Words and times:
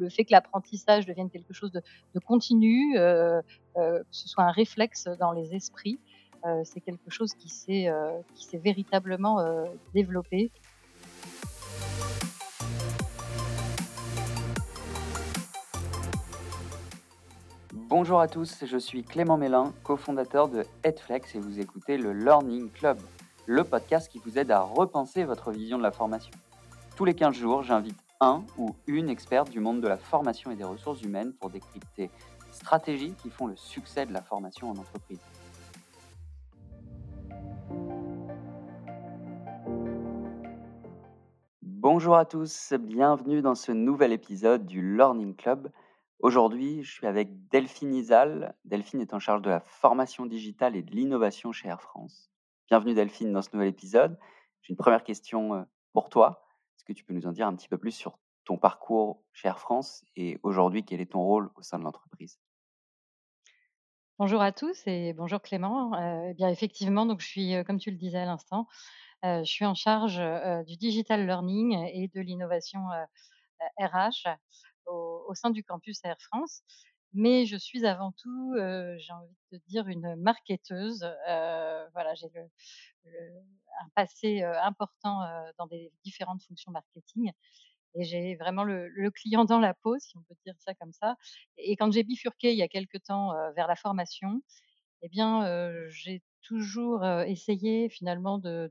le 0.00 0.08
fait 0.08 0.24
que 0.24 0.32
l'apprentissage 0.32 1.06
devienne 1.06 1.30
quelque 1.30 1.52
chose 1.52 1.70
de, 1.72 1.82
continu, 2.20 2.94
que 2.94 3.42
ce 4.10 4.28
soit 4.28 4.44
un 4.44 4.50
réflexe 4.50 5.08
dans 5.18 5.32
les 5.32 5.54
esprits, 5.54 5.98
c'est 6.64 6.80
quelque 6.80 7.10
chose 7.10 7.34
qui 7.34 7.48
s'est 7.48 7.90
véritablement 8.54 9.64
développé. 9.94 10.50
Bonjour 17.72 18.20
à 18.20 18.28
tous, 18.28 18.64
je 18.64 18.78
suis 18.78 19.02
Clément 19.02 19.36
Mélin, 19.36 19.72
cofondateur 19.82 20.48
de 20.48 20.64
Headflex 20.84 21.34
et 21.34 21.40
vous 21.40 21.58
écoutez 21.58 21.96
le 21.96 22.12
Learning 22.12 22.70
Club, 22.70 22.98
le 23.46 23.64
podcast 23.64 24.08
qui 24.10 24.20
vous 24.24 24.38
aide 24.38 24.52
à 24.52 24.60
repenser 24.60 25.24
votre 25.24 25.50
vision 25.50 25.76
de 25.76 25.82
la 25.82 25.90
formation. 25.90 26.30
Tous 26.94 27.04
les 27.04 27.14
15 27.14 27.34
jours, 27.34 27.64
j'invite 27.64 28.09
un 28.20 28.44
ou 28.58 28.74
une 28.86 29.08
experte 29.08 29.50
du 29.50 29.60
monde 29.60 29.80
de 29.80 29.88
la 29.88 29.96
formation 29.96 30.50
et 30.50 30.56
des 30.56 30.64
ressources 30.64 31.02
humaines 31.02 31.32
pour 31.32 31.50
décrypter 31.50 32.10
stratégies 32.52 33.14
qui 33.14 33.30
font 33.30 33.46
le 33.46 33.56
succès 33.56 34.06
de 34.06 34.12
la 34.12 34.22
formation 34.22 34.70
en 34.70 34.76
entreprise. 34.76 35.20
Bonjour 41.62 42.16
à 42.16 42.26
tous, 42.26 42.74
bienvenue 42.78 43.40
dans 43.40 43.54
ce 43.54 43.72
nouvel 43.72 44.12
épisode 44.12 44.66
du 44.66 44.96
Learning 44.96 45.34
Club. 45.34 45.70
Aujourd'hui, 46.18 46.82
je 46.82 46.92
suis 46.92 47.06
avec 47.06 47.48
Delphine 47.48 47.94
Isal. 47.94 48.54
Delphine 48.66 49.00
est 49.00 49.14
en 49.14 49.18
charge 49.18 49.40
de 49.40 49.48
la 49.48 49.60
formation 49.60 50.26
digitale 50.26 50.76
et 50.76 50.82
de 50.82 50.90
l'innovation 50.90 51.52
chez 51.52 51.68
Air 51.68 51.80
France. 51.80 52.30
Bienvenue 52.68 52.92
Delphine 52.92 53.32
dans 53.32 53.40
ce 53.40 53.48
nouvel 53.54 53.68
épisode. 53.68 54.18
J'ai 54.60 54.72
une 54.72 54.76
première 54.76 55.02
question 55.02 55.54
euh, 55.54 55.62
pour 55.94 56.10
toi. 56.10 56.44
Tu 56.94 57.04
peux 57.04 57.14
nous 57.14 57.26
en 57.26 57.32
dire 57.32 57.46
un 57.46 57.54
petit 57.54 57.68
peu 57.68 57.78
plus 57.78 57.92
sur 57.92 58.18
ton 58.44 58.56
parcours 58.56 59.22
chez 59.32 59.48
Air 59.48 59.58
France 59.58 60.04
et 60.16 60.38
aujourd'hui, 60.42 60.84
quel 60.84 61.00
est 61.00 61.12
ton 61.12 61.22
rôle 61.22 61.50
au 61.56 61.62
sein 61.62 61.78
de 61.78 61.84
l'entreprise? 61.84 62.40
Bonjour 64.18 64.42
à 64.42 64.52
tous 64.52 64.82
et 64.86 65.12
bonjour 65.12 65.40
Clément. 65.40 65.94
Euh, 65.94 66.28
eh 66.30 66.34
bien 66.34 66.48
effectivement, 66.48 67.06
donc 67.06 67.20
je 67.20 67.26
suis, 67.26 67.54
euh, 67.54 67.64
comme 67.64 67.78
tu 67.78 67.90
le 67.90 67.96
disais 67.96 68.18
à 68.18 68.26
l'instant, 68.26 68.66
je 69.22 69.44
suis 69.44 69.66
en 69.66 69.74
charge 69.74 70.18
du 70.66 70.76
digital 70.78 71.26
learning 71.26 71.74
et 71.92 72.08
de 72.08 72.20
l'innovation 72.22 72.80
RH 73.78 74.28
au, 74.86 75.34
sein 75.34 75.50
du 75.50 75.62
campus 75.62 76.00
Air 76.04 76.16
France. 76.20 76.62
Mais 77.12 77.44
je 77.44 77.56
suis 77.56 77.86
avant 77.86 78.12
tout, 78.12 78.54
j'ai 78.56 79.12
envie 79.12 79.36
de 79.52 79.60
dire, 79.68 79.88
une 79.88 80.14
marketeuse. 80.16 81.04
voilà, 81.26 82.14
j'ai 82.14 82.28
un 83.06 83.88
passé 83.94 84.42
important 84.42 85.20
dans 85.58 85.66
des 85.66 85.92
différentes 86.04 86.42
fonctions 86.42 86.70
marketing. 86.72 87.32
Et 87.96 88.04
j'ai 88.04 88.36
vraiment 88.36 88.62
le, 88.62 89.10
client 89.10 89.44
dans 89.44 89.58
la 89.58 89.74
peau, 89.74 89.98
si 89.98 90.16
on 90.16 90.22
peut 90.22 90.34
dire 90.46 90.54
ça 90.58 90.74
comme 90.74 90.92
ça. 90.92 91.16
Et 91.56 91.76
quand 91.76 91.90
j'ai 91.92 92.04
bifurqué 92.04 92.52
il 92.52 92.58
y 92.58 92.62
a 92.62 92.68
quelque 92.68 92.98
temps 92.98 93.32
vers 93.56 93.66
la 93.66 93.76
formation, 93.76 94.42
eh 95.02 95.08
bien, 95.08 95.44
j'ai 95.88 96.22
toujours 96.42 97.04
essayé 97.26 97.88
finalement 97.88 98.38
de, 98.38 98.70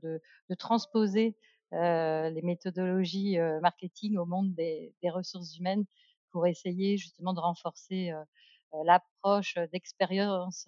transposer 0.58 1.36
les 1.72 2.40
méthodologies 2.42 3.38
marketing 3.60 4.16
au 4.16 4.26
monde 4.26 4.54
des, 4.54 4.94
ressources 5.04 5.56
humaines 5.58 5.84
pour 6.32 6.46
essayer 6.46 6.96
justement 6.96 7.32
de 7.32 7.40
renforcer 7.40 8.12
l'approche 8.84 9.56
d'expérience, 9.72 10.66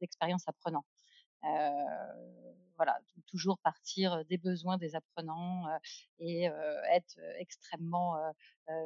d'expérience 0.00 0.44
apprenant. 0.46 0.84
voilà, 2.76 2.98
toujours 3.28 3.58
partir 3.58 4.24
des 4.26 4.38
besoins 4.38 4.78
des 4.78 4.94
apprenants 4.94 5.64
et 6.18 6.44
être 6.92 7.18
extrêmement 7.38 8.16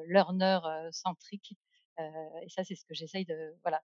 learner 0.06 0.58
centrique. 0.92 1.56
et 1.98 2.48
ça, 2.48 2.64
c'est 2.64 2.74
ce 2.74 2.84
que 2.84 2.94
j'essaye 2.94 3.24
de 3.24 3.54
voilà 3.62 3.80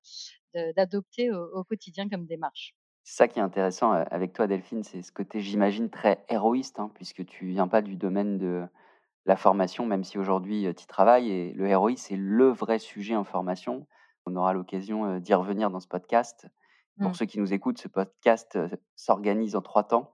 d'adopter 0.74 1.30
au, 1.32 1.64
quotidien 1.64 2.08
comme 2.08 2.26
démarche. 2.26 2.74
C'est 3.02 3.18
ça 3.18 3.28
qui 3.28 3.38
est 3.38 3.42
intéressant 3.42 3.92
avec 3.92 4.32
toi, 4.32 4.48
Delphine, 4.48 4.82
c'est 4.82 5.00
ce 5.00 5.12
côté, 5.12 5.40
j'imagine, 5.40 5.90
très 5.90 6.24
héroïste, 6.28 6.80
hein, 6.80 6.90
puisque 6.96 7.24
tu 7.24 7.46
viens 7.46 7.68
pas 7.68 7.80
du 7.80 7.94
domaine 7.94 8.36
de 8.36 8.66
la 9.26 9.36
formation, 9.36 9.86
même 9.86 10.04
si 10.04 10.18
aujourd'hui 10.18 10.72
tu 10.76 10.84
y 10.84 10.86
travailles. 10.86 11.30
Et 11.30 11.52
le 11.52 11.76
ROI, 11.76 11.96
c'est 11.96 12.16
le 12.16 12.48
vrai 12.48 12.78
sujet 12.78 13.16
en 13.16 13.24
formation. 13.24 13.86
On 14.24 14.36
aura 14.36 14.52
l'occasion 14.52 15.18
d'y 15.18 15.34
revenir 15.34 15.70
dans 15.70 15.80
ce 15.80 15.88
podcast. 15.88 16.48
Pour 17.00 17.10
mmh. 17.10 17.14
ceux 17.14 17.26
qui 17.26 17.38
nous 17.38 17.52
écoutent, 17.52 17.78
ce 17.78 17.88
podcast 17.88 18.58
s'organise 18.94 19.54
en 19.54 19.60
trois 19.60 19.84
temps. 19.84 20.12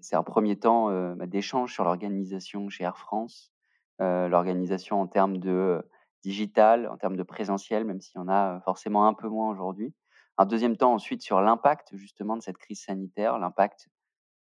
c'est 0.00 0.16
un 0.16 0.22
premier 0.22 0.58
temps 0.58 0.90
bah, 1.14 1.26
d'échange 1.26 1.72
sur 1.72 1.84
l'organisation 1.84 2.68
chez 2.68 2.84
Air 2.84 2.98
France, 2.98 3.52
l'organisation 4.00 5.00
en 5.00 5.06
termes 5.06 5.38
de 5.38 5.86
digital, 6.22 6.88
en 6.88 6.96
termes 6.96 7.16
de 7.16 7.22
présentiel, 7.22 7.84
même 7.84 8.00
s'il 8.00 8.18
y 8.18 8.22
en 8.22 8.28
a 8.28 8.60
forcément 8.64 9.06
un 9.06 9.14
peu 9.14 9.28
moins 9.28 9.50
aujourd'hui. 9.50 9.94
Un 10.38 10.46
deuxième 10.46 10.76
temps 10.76 10.94
ensuite 10.94 11.22
sur 11.22 11.40
l'impact 11.40 11.94
justement 11.96 12.36
de 12.36 12.42
cette 12.42 12.56
crise 12.56 12.82
sanitaire, 12.82 13.38
l'impact 13.38 13.88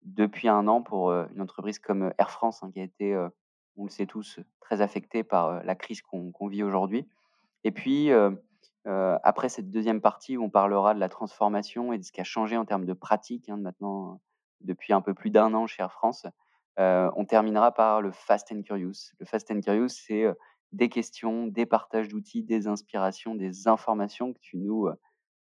depuis 0.04 0.48
un 0.48 0.68
an 0.68 0.82
pour 0.82 1.12
une 1.12 1.42
entreprise 1.42 1.78
comme 1.80 2.14
Air 2.18 2.32
France 2.32 2.64
hein, 2.64 2.72
qui 2.72 2.80
a 2.80 2.84
été 2.84 3.16
on 3.82 3.86
le 3.86 3.90
sait 3.90 4.06
tous, 4.06 4.40
très 4.60 4.82
affectés 4.82 5.24
par 5.24 5.64
la 5.64 5.76
crise 5.76 6.02
qu'on 6.02 6.48
vit 6.48 6.64
aujourd'hui. 6.64 7.08
Et 7.64 7.72
puis, 7.72 8.12
après 8.86 9.50
cette 9.50 9.72
deuxième 9.72 10.02
partie 10.02 10.38
où 10.38 10.44
on 10.44 10.50
parlera 10.50 10.94
de 10.94 11.00
la 11.00 11.10
transformation 11.10 11.92
et 11.92 11.98
de 11.98 12.04
ce 12.04 12.12
qui 12.12 12.22
a 12.22 12.24
changé 12.24 12.58
en 12.58 12.66
termes 12.66 12.86
de 12.86 12.94
pratique, 12.94 13.50
hein, 13.50 13.58
maintenant, 13.58 14.22
depuis 14.62 14.94
un 14.94 15.02
peu 15.02 15.16
plus 15.16 15.32
d'un 15.32 15.56
an 15.56 15.66
chez 15.66 15.82
Air 15.82 15.92
France, 15.92 16.28
on 16.78 17.26
terminera 17.26 17.74
par 17.74 18.02
le 18.02 18.12
Fast 18.12 18.52
and 18.52 18.62
Curious. 18.62 19.14
Le 19.20 19.26
Fast 19.26 19.50
and 19.50 19.62
Curious, 19.62 19.90
c'est 19.90 20.26
des 20.72 20.90
questions, 20.90 21.48
des 21.48 21.66
partages 21.66 22.08
d'outils, 22.08 22.44
des 22.44 22.68
inspirations, 22.68 23.34
des 23.34 23.68
informations 23.68 24.32
que 24.32 24.40
tu 24.40 24.58
nous 24.58 24.90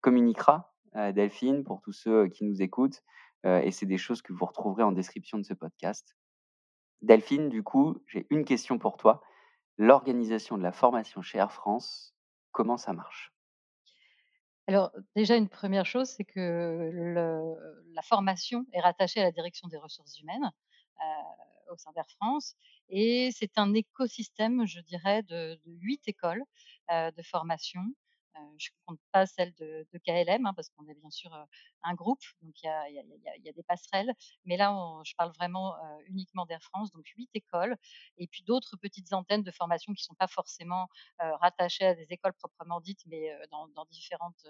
communiqueras, 0.02 0.70
Delphine, 1.14 1.64
pour 1.64 1.80
tous 1.80 1.92
ceux 1.92 2.28
qui 2.28 2.44
nous 2.44 2.60
écoutent. 2.60 3.02
et 3.44 3.70
c'est 3.70 3.86
des 3.86 3.98
choses 3.98 4.20
que 4.20 4.34
vous 4.34 4.44
retrouverez 4.44 4.82
en 4.82 4.92
description 4.92 5.38
de 5.38 5.44
ce 5.44 5.54
podcast. 5.54 6.17
Delphine, 7.02 7.48
du 7.48 7.62
coup, 7.62 8.02
j'ai 8.06 8.26
une 8.30 8.44
question 8.44 8.78
pour 8.78 8.96
toi. 8.96 9.22
L'organisation 9.76 10.58
de 10.58 10.62
la 10.62 10.72
formation 10.72 11.22
chez 11.22 11.38
Air 11.38 11.52
France, 11.52 12.14
comment 12.50 12.76
ça 12.76 12.92
marche? 12.92 13.32
Alors, 14.66 14.92
déjà, 15.16 15.36
une 15.36 15.48
première 15.48 15.86
chose, 15.86 16.08
c'est 16.08 16.24
que 16.24 16.90
la 17.94 18.02
formation 18.02 18.66
est 18.72 18.80
rattachée 18.80 19.20
à 19.20 19.24
la 19.24 19.32
direction 19.32 19.68
des 19.68 19.78
ressources 19.78 20.18
humaines 20.20 20.50
au 21.70 21.76
sein 21.76 21.92
d'Air 21.92 22.08
France. 22.10 22.54
Et 22.90 23.30
c'est 23.32 23.56
un 23.56 23.72
écosystème, 23.74 24.66
je 24.66 24.80
dirais, 24.80 25.22
de 25.22 25.58
huit 25.64 26.06
écoles 26.06 26.42
de 26.90 27.22
formation 27.22 27.80
je 28.58 28.70
ne 28.70 28.86
compte 28.86 29.00
pas 29.12 29.26
celle 29.26 29.52
de, 29.54 29.86
KLM, 30.04 30.46
hein, 30.46 30.52
parce 30.54 30.70
qu'on 30.70 30.86
est 30.88 30.94
bien 30.94 31.10
sûr 31.10 31.32
un 31.82 31.94
groupe, 31.94 32.22
donc 32.42 32.54
il 32.62 32.66
y 32.66 33.48
a, 33.48 33.52
des 33.52 33.62
passerelles. 33.62 34.12
Mais 34.44 34.56
là, 34.56 34.74
je 35.04 35.14
parle 35.16 35.32
vraiment 35.32 35.74
uniquement 36.06 36.46
d'Air 36.46 36.62
France, 36.62 36.90
donc 36.92 37.06
huit 37.16 37.30
écoles, 37.34 37.76
et 38.16 38.26
puis 38.26 38.42
d'autres 38.44 38.76
petites 38.76 39.12
antennes 39.12 39.42
de 39.42 39.50
formation 39.50 39.92
qui 39.92 40.02
ne 40.02 40.04
sont 40.04 40.14
pas 40.14 40.28
forcément 40.28 40.88
rattachées 41.18 41.86
à 41.86 41.94
des 41.94 42.06
écoles 42.10 42.34
proprement 42.34 42.80
dites, 42.80 43.02
mais 43.06 43.30
dans, 43.50 43.68
différentes 43.90 44.46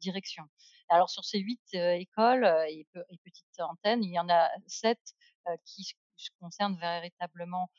directions. 0.00 0.44
Alors 0.88 1.10
sur 1.10 1.24
ces 1.24 1.38
huit 1.38 1.62
écoles 1.74 2.44
et, 2.68 2.86
petites 3.24 3.60
antennes, 3.60 4.02
il 4.04 4.12
y 4.12 4.18
en 4.18 4.28
a 4.28 4.48
sept 4.66 5.14
qui 5.64 5.94
concernent 6.40 6.78
véritablement 6.78 7.70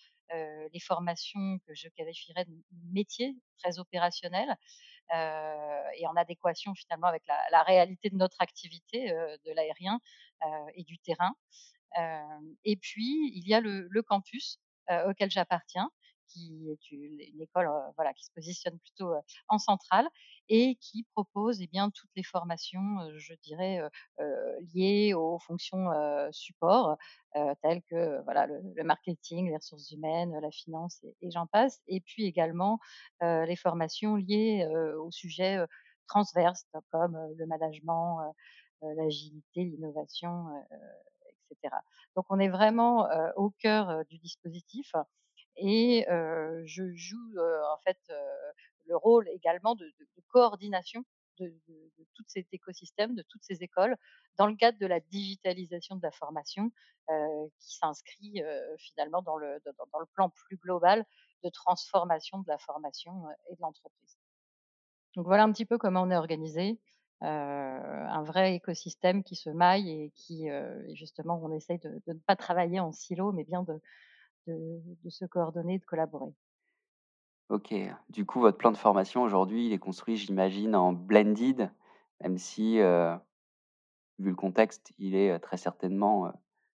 les 0.74 0.80
formations 0.80 1.60
que 1.68 1.74
je 1.76 1.88
qualifierais 1.90 2.46
de 2.46 2.54
métiers 2.92 3.36
très 3.58 3.80
opérationnels 3.80 4.56
et 5.14 6.08
en 6.08 6.16
adéquation 6.16 6.74
finalement 6.74 7.08
avec 7.08 7.24
la, 7.52 7.64
réalité 7.64 8.10
de 8.10 8.16
notre 8.16 8.42
activité 8.42 9.10
de 9.12 9.52
l'aérien 9.52 10.00
et 10.76 10.84
du 10.84 10.98
terrain. 11.00 11.34
et 12.64 12.78
puis, 12.78 13.32
il 13.36 13.48
y 13.48 13.54
a 13.54 13.60
le 13.62 14.02
campus 14.02 14.60
auquel 15.06 15.30
j'appartiens, 15.30 15.90
qui 16.32 16.70
est 16.70 16.92
une 16.92 17.42
école 17.42 17.70
qui 18.16 18.26
se 18.26 18.32
positionne 18.32 18.78
plutôt 18.80 19.14
en 19.48 19.58
centrale 19.58 20.08
et 20.50 20.76
qui 20.76 21.06
propose 21.14 21.62
eh 21.62 21.70
toutes 21.94 22.10
les 22.16 22.24
formations, 22.24 22.98
je 23.18 23.34
dirais, 23.44 23.82
liées 24.74 25.14
aux 25.14 25.40
fonctions 25.40 25.88
support, 26.32 26.98
telles 27.62 27.82
que 27.90 28.22
le, 28.76 28.84
marketing, 28.84 29.50
les 29.50 29.56
ressources 29.56 29.92
humaines, 29.92 30.38
la 30.42 30.52
finance 30.52 31.04
et, 31.22 31.32
j'en 31.32 31.48
passe. 31.48 31.82
Et 31.88 32.02
puis 32.02 32.26
également 32.26 32.80
les 33.22 33.56
formations 33.56 34.16
liées 34.16 34.68
aux 34.98 35.12
sujets 35.12 35.60
transverses 36.08 36.66
comme 36.92 37.18
le 37.38 37.46
management, 37.46 38.34
l'agilité, 38.82 39.64
l'innovation, 39.64 40.48
etc. 41.50 41.76
Donc 42.16 42.26
on 42.30 42.40
est 42.40 42.50
vraiment 42.50 43.08
au 43.36 43.52
cœur 43.52 44.04
du 44.10 44.18
dispositif 44.20 44.94
et 45.58 46.06
je 46.08 46.94
joue 46.94 47.38
en 47.40 47.78
fait 47.84 48.00
le 48.86 48.96
rôle 48.96 49.28
également 49.30 49.76
de, 49.76 49.92
coordination 50.30 51.04
de, 51.40 51.54
tout 52.16 52.24
cet 52.28 52.48
écosystème, 52.52 53.16
de 53.16 53.24
toutes 53.24 53.44
ces 53.44 53.64
écoles, 53.64 53.96
dans 54.38 54.48
le 54.48 54.56
cadre 54.56 54.78
de 54.80 54.86
la 54.86 55.00
digitalisation 55.00 55.96
de 55.96 56.02
la 56.04 56.12
formation, 56.12 56.72
qui 57.60 57.76
s'inscrit, 57.76 58.42
finalement 58.78 59.22
dans 59.22 59.38
le 59.38 59.60
plan 60.14 60.30
plus 60.30 60.58
global 60.58 61.06
de 61.44 61.50
transformation 61.50 62.40
de 62.40 62.48
la 62.48 62.58
formation, 62.58 63.12
et 63.50 63.56
de 63.56 63.62
l'entreprise. 63.62 64.18
Donc 65.16 65.26
voilà 65.26 65.44
un 65.44 65.52
petit 65.52 65.66
peu 65.66 65.78
comment 65.78 66.04
on 66.04 66.12
est 66.12 66.18
organisé, 66.18 66.80
un 67.22 68.24
vrai 68.24 68.56
écosystème 68.56 69.24
qui 69.24 69.36
se 69.36 69.50
maille 69.50 69.90
et 69.90 70.12
qui, 70.16 70.48
justement 70.94 71.40
on 71.44 71.52
essaye 71.52 71.80
de 71.80 72.02
de 72.08 72.14
ne 72.14 72.20
pas 72.20 72.36
travailler 72.36 72.80
en 72.80 72.92
silo, 72.92 73.32
mais 73.32 73.44
bien 73.44 73.64
de 73.64 73.82
de 74.48 75.10
se 75.10 75.26
coordonner, 75.26 75.80
de 75.80 75.86
collaborer. 75.86 76.34
OK. 77.50 77.74
Du 78.10 78.26
coup, 78.26 78.40
votre 78.40 78.58
plan 78.58 78.72
de 78.72 78.78
formation 78.78 79.24
aujourd'hui, 79.24 79.66
il 79.68 79.74
est 79.74 79.78
construit, 79.80 80.16
j'imagine, 80.18 80.76
en 80.76 80.94
blended, 80.94 81.70
même 82.22 82.38
si, 82.38 82.80
heu, 82.80 83.18
vu 84.20 84.30
le 84.30 84.36
contexte, 84.36 84.94
il 84.98 85.16
est, 85.16 85.32
heu, 85.32 85.40
très 85.40 85.58
certainement, 85.58 86.28
heu, 86.28 86.32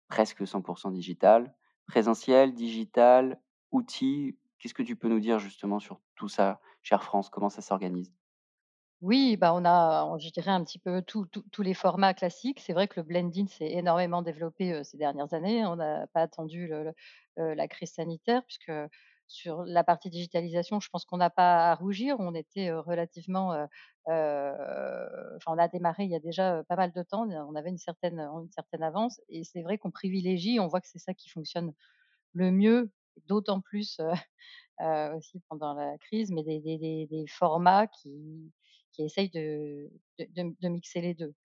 presque 0.07 0.45
100% 0.47 0.91
digital. 0.91 1.55
Présentiel, 1.87 2.53
digital, 2.53 3.41
outils, 3.71 4.37
qu'est-ce 4.59 4.73
que 4.73 4.83
tu 4.83 4.95
peux 4.95 5.07
nous 5.09 5.19
dire 5.19 5.39
justement 5.39 5.79
sur 5.79 5.99
tout 6.15 6.27
ça 6.29 6.59
Air 6.91 7.03
France? 7.03 7.29
Comment 7.29 7.49
ça 7.49 7.61
s'organise? 7.61 8.13
Oui, 9.01 9.37
bah, 9.37 9.53
on 9.53 9.63
a, 9.65 10.17
je 10.17 10.29
dirais 10.31 10.49
un 10.51 10.63
petit 10.63 10.79
peu 10.79 11.03
tous 11.03 11.29
les 11.61 11.73
formats 11.75 12.15
classiques. 12.15 12.59
C'est 12.59 12.73
vrai 12.73 12.87
que 12.87 12.99
le 12.99 13.03
blending 13.03 13.47
s'est 13.47 13.71
énormément 13.71 14.23
développé, 14.23 14.83
ces 14.83 14.97
dernières 14.97 15.33
années. 15.35 15.63
On 15.65 15.75
n'a 15.75 16.07
pas 16.07 16.21
attendu 16.21 16.71
la 17.37 17.67
crise 17.67 17.91
sanitaire 17.93 18.43
puisque 18.45 18.71
sur 19.27 19.63
la 19.65 19.83
partie 19.83 20.09
digitalisation, 20.09 20.79
je 20.79 20.89
pense 20.89 21.05
qu'on 21.05 21.17
n'a 21.17 21.29
pas 21.29 21.71
à 21.71 21.75
rougir. 21.75 22.15
On 22.19 22.33
était, 22.33 22.71
relativement, 22.73 23.67
enfin, 24.07 25.51
on 25.53 25.57
a 25.59 25.67
démarré 25.67 26.05
il 26.05 26.09
y 26.11 26.15
a 26.15 26.19
déjà, 26.19 26.63
pas 26.67 26.75
mal 26.75 26.91
de 26.91 27.03
temps. 27.03 27.27
On 27.29 27.55
avait 27.55 27.69
une 27.69 27.77
certaine, 27.77 28.19
une 28.19 28.49
certaine 28.51 28.81
avance 28.83 29.21
et 29.29 29.43
c'est 29.43 29.61
vrai 29.61 29.77
qu'on 29.77 29.91
privilégie, 29.91 30.59
on 30.59 30.67
voit 30.67 30.81
que 30.81 30.87
c'est 30.87 30.97
ça 30.99 31.13
qui 31.13 31.29
fonctionne 31.29 31.73
le 32.33 32.51
mieux, 32.51 32.91
d'autant 33.27 33.61
plus, 33.61 33.99
heu, 34.01 34.11
aussi 35.17 35.41
pendant 35.49 35.73
la 35.75 35.97
crise, 35.99 36.31
mais 36.31 36.43
des 36.43 37.25
formats 37.29 37.87
qui 37.87 38.51
qui 38.97 39.05
essayent 39.05 39.31
de 39.31 39.89
mixer 40.69 41.01
les 41.01 41.15
2. 41.15 41.35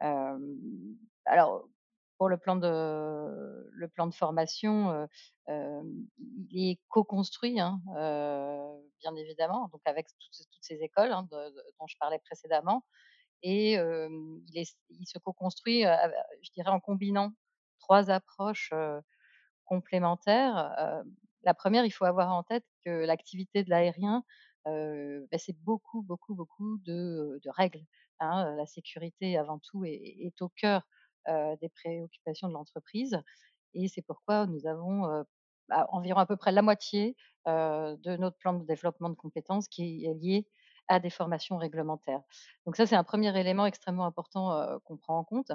Hem, 0.00 0.58
alors 1.26 1.66
pour 2.18 2.28
le 2.30 2.38
plan 2.38 2.56
de 2.56 2.68
le 3.72 3.88
plan 3.88 4.06
de 4.08 4.14
formation, 4.14 5.08
il 5.48 6.70
est 6.72 6.80
co-construit, 6.88 7.60
hein, 7.60 7.80
bien 9.00 9.16
évidemment, 9.16 9.68
donc 9.72 9.82
avec 9.86 10.06
toutes 10.08 10.62
ces 10.62 10.82
écoles, 10.82 11.12
hein, 11.12 11.28
dont 11.30 11.86
je 11.88 11.96
parlais 12.00 12.20
précédemment 12.20 12.84
et 13.42 13.74
il 13.74 14.58
est 14.58 14.74
il 14.90 15.06
se 15.06 15.18
co-construit, 15.20 15.82
je 15.84 16.50
dirais 16.52 16.70
en 16.70 16.80
combinant 16.80 17.32
3 17.80 18.10
approches, 18.10 18.72
complémentaires. 19.64 21.04
La 21.44 21.54
première, 21.54 21.84
il 21.84 21.90
faut 21.90 22.04
avoir 22.04 22.32
en 22.34 22.42
tête 22.44 22.64
que 22.84 22.90
l'activité 23.04 23.64
de 23.64 23.70
l'aérien, 23.70 24.24
bah, 24.66 25.38
c'est 25.38 25.56
beaucoup, 25.62 26.02
beaucoup, 26.02 26.34
beaucoup 26.34 26.78
de, 26.84 27.40
règles, 27.56 27.84
hein. 28.20 28.54
La 28.56 28.66
sécurité 28.66 29.36
avant 29.38 29.58
tout 29.58 29.84
est 29.84 30.40
au 30.42 30.48
cœur, 30.50 30.86
des 31.28 31.68
préoccupations 31.74 32.48
de 32.48 32.52
l'entreprise 32.54 33.18
et 33.74 33.88
c'est 33.88 34.02
pourquoi 34.02 34.46
nous 34.46 34.66
avons, 34.66 35.24
bah, 35.68 35.86
environ 35.90 36.20
à 36.20 36.26
peu 36.26 36.36
près 36.36 36.52
la 36.52 36.62
moitié, 36.62 37.16
de 37.46 38.16
notre 38.16 38.36
plan 38.38 38.54
de 38.54 38.64
développement 38.64 39.10
de 39.10 39.14
compétences 39.14 39.68
qui 39.68 40.04
est 40.06 40.14
lié 40.14 40.48
à 40.88 41.00
des 41.00 41.10
formations 41.10 41.56
réglementaires. 41.58 42.22
Donc 42.66 42.76
ça, 42.76 42.86
c'est 42.86 42.96
un 42.96 43.04
premier 43.04 43.36
élément 43.38 43.66
extrêmement 43.66 44.04
important, 44.06 44.78
qu'on 44.84 44.96
prend 44.96 45.18
en 45.18 45.24
compte, 45.24 45.52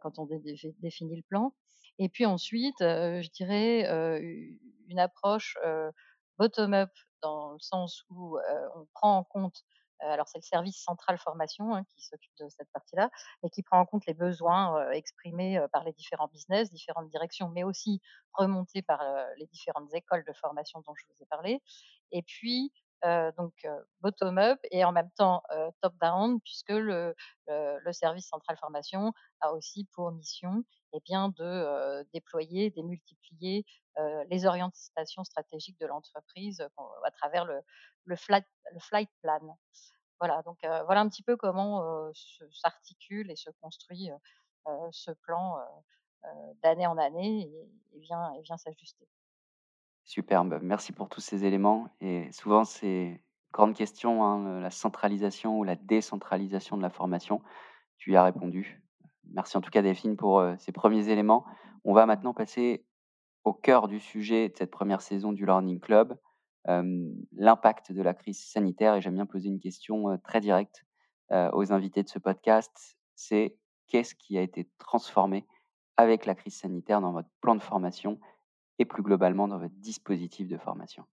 quand 0.00 0.18
on 0.18 0.26
dé 0.26 0.38
défi 0.40 0.74
définit 0.80 1.16
le 1.16 1.22
plan 1.22 1.54
et 1.98 2.08
puis 2.08 2.26
ensuite, 2.26 2.76
je 2.80 3.30
dirais, 3.30 3.84
une 4.88 4.98
approche, 4.98 5.56
heu, 5.64 5.90
bottom 6.38 6.74
up 6.74 6.90
dans 7.22 7.52
le 7.52 7.60
sens 7.60 8.04
où, 8.10 8.38
on 8.74 8.86
prend 8.94 9.18
en 9.18 9.24
compte, 9.24 9.64
alors 10.00 10.26
c'est 10.28 10.38
le 10.38 10.42
service 10.42 10.82
central 10.82 11.18
formation, 11.18 11.74
hein, 11.74 11.84
qui 11.84 12.04
s'occupe 12.04 12.32
de 12.40 12.48
cette 12.48 12.70
partie-là, 12.72 13.10
mais 13.42 13.50
qui 13.50 13.62
prend 13.62 13.78
en 13.78 13.86
compte 13.86 14.04
les 14.06 14.14
besoins, 14.14 14.90
exprimés, 14.90 15.64
par 15.72 15.84
les 15.84 15.92
différents 15.92 16.28
business, 16.28 16.70
différentes 16.70 17.08
directions, 17.08 17.48
mais 17.50 17.62
aussi 17.62 18.00
remontés 18.32 18.82
par, 18.82 19.00
les 19.38 19.46
différentes 19.46 19.92
écoles 19.94 20.24
de 20.26 20.32
formation 20.32 20.82
dont 20.86 20.94
je 20.94 21.04
vous 21.06 21.22
ai 21.22 21.26
parlé. 21.26 21.62
Et 22.10 22.22
puis, 22.22 22.72
donc, 23.36 23.54
heu, 23.64 23.70
bottom 24.00 24.38
up 24.38 24.58
et 24.70 24.84
en 24.84 24.92
même 24.92 25.10
temps, 25.16 25.42
heu, 25.52 25.70
top 25.82 25.94
down 26.00 26.40
puisque 26.40 26.70
le 26.70 27.14
service 27.92 28.28
central 28.28 28.56
formation 28.58 29.12
a 29.40 29.52
aussi 29.52 29.88
pour 29.94 30.10
mission 30.12 30.64
et 30.94 31.00
bien 31.04 31.30
de, 31.30 32.04
déployer, 32.12 32.70
démultiplier, 32.70 33.64
les 34.30 34.46
orientations 34.46 35.24
stratégiques 35.24 35.78
de 35.80 35.86
l'entreprise, 35.86 36.60
à 37.04 37.10
travers 37.10 37.44
le 37.46 38.16
flight 38.16 38.46
plan. 39.22 39.58
Voilà, 40.20 40.42
donc 40.42 40.58
voilà 40.62 41.00
un 41.00 41.08
petit 41.08 41.22
peu 41.22 41.36
comment, 41.36 42.10
s'articule 42.52 43.30
et 43.30 43.36
se 43.36 43.50
construit, 43.60 44.10
ce 44.92 45.10
plan, 45.12 45.58
d'année 46.62 46.86
en 46.86 46.98
année 46.98 47.42
et 47.94 47.98
et 47.98 48.00
vient 48.42 48.56
s'ajuster. 48.56 49.06
Superbe, 50.04 50.58
merci 50.62 50.92
pour 50.92 51.08
tous 51.08 51.20
ces 51.20 51.44
éléments 51.44 51.88
et 52.00 52.30
souvent 52.32 52.64
c'est 52.64 53.22
grande 53.52 53.74
question, 53.74 54.24
hein, 54.24 54.60
la 54.60 54.70
centralisation 54.70 55.58
ou 55.58 55.64
la 55.64 55.76
décentralisation 55.76 56.76
de 56.76 56.82
la 56.82 56.90
formation. 56.90 57.40
Tu 57.98 58.12
y 58.12 58.16
as 58.16 58.24
répondu. 58.24 58.82
Merci 59.30 59.56
en 59.56 59.60
tout 59.60 59.70
cas 59.70 59.82
Delphine 59.82 60.16
pour, 60.16 60.44
ces 60.58 60.72
premiers 60.72 61.08
éléments. 61.08 61.44
On 61.84 61.92
va 61.92 62.06
maintenant 62.06 62.34
passer 62.34 62.84
au 63.44 63.52
cœur 63.52 63.88
du 63.88 64.00
sujet 64.00 64.48
de 64.48 64.56
cette 64.56 64.70
première 64.70 65.02
saison 65.02 65.32
du 65.32 65.46
Learning 65.46 65.80
Club, 65.80 66.18
l'impact 66.66 67.92
de 67.92 68.02
la 68.02 68.14
crise 68.14 68.44
sanitaire 68.44 68.94
et 68.94 69.00
j'aime 69.00 69.14
bien 69.14 69.26
poser 69.26 69.48
une 69.48 69.60
question, 69.60 70.18
très 70.24 70.40
directe, 70.40 70.84
aux 71.30 71.72
invités 71.72 72.02
de 72.02 72.08
ce 72.08 72.18
podcast. 72.18 72.96
C'est 73.14 73.56
qu'est-ce 73.86 74.14
qui 74.14 74.38
a 74.38 74.42
été 74.42 74.68
transformé 74.78 75.46
avec 75.96 76.26
la 76.26 76.34
crise 76.34 76.56
sanitaire 76.56 77.00
dans 77.00 77.12
votre 77.12 77.28
plan 77.40 77.54
de 77.54 77.62
formation 77.62 78.18
et 78.78 78.84
plus 78.84 79.02
globalement 79.02 79.48
dans 79.48 79.58
votre 79.58 79.74
dispositif 79.76 80.48
de 80.48 80.58
formation? 80.58 81.06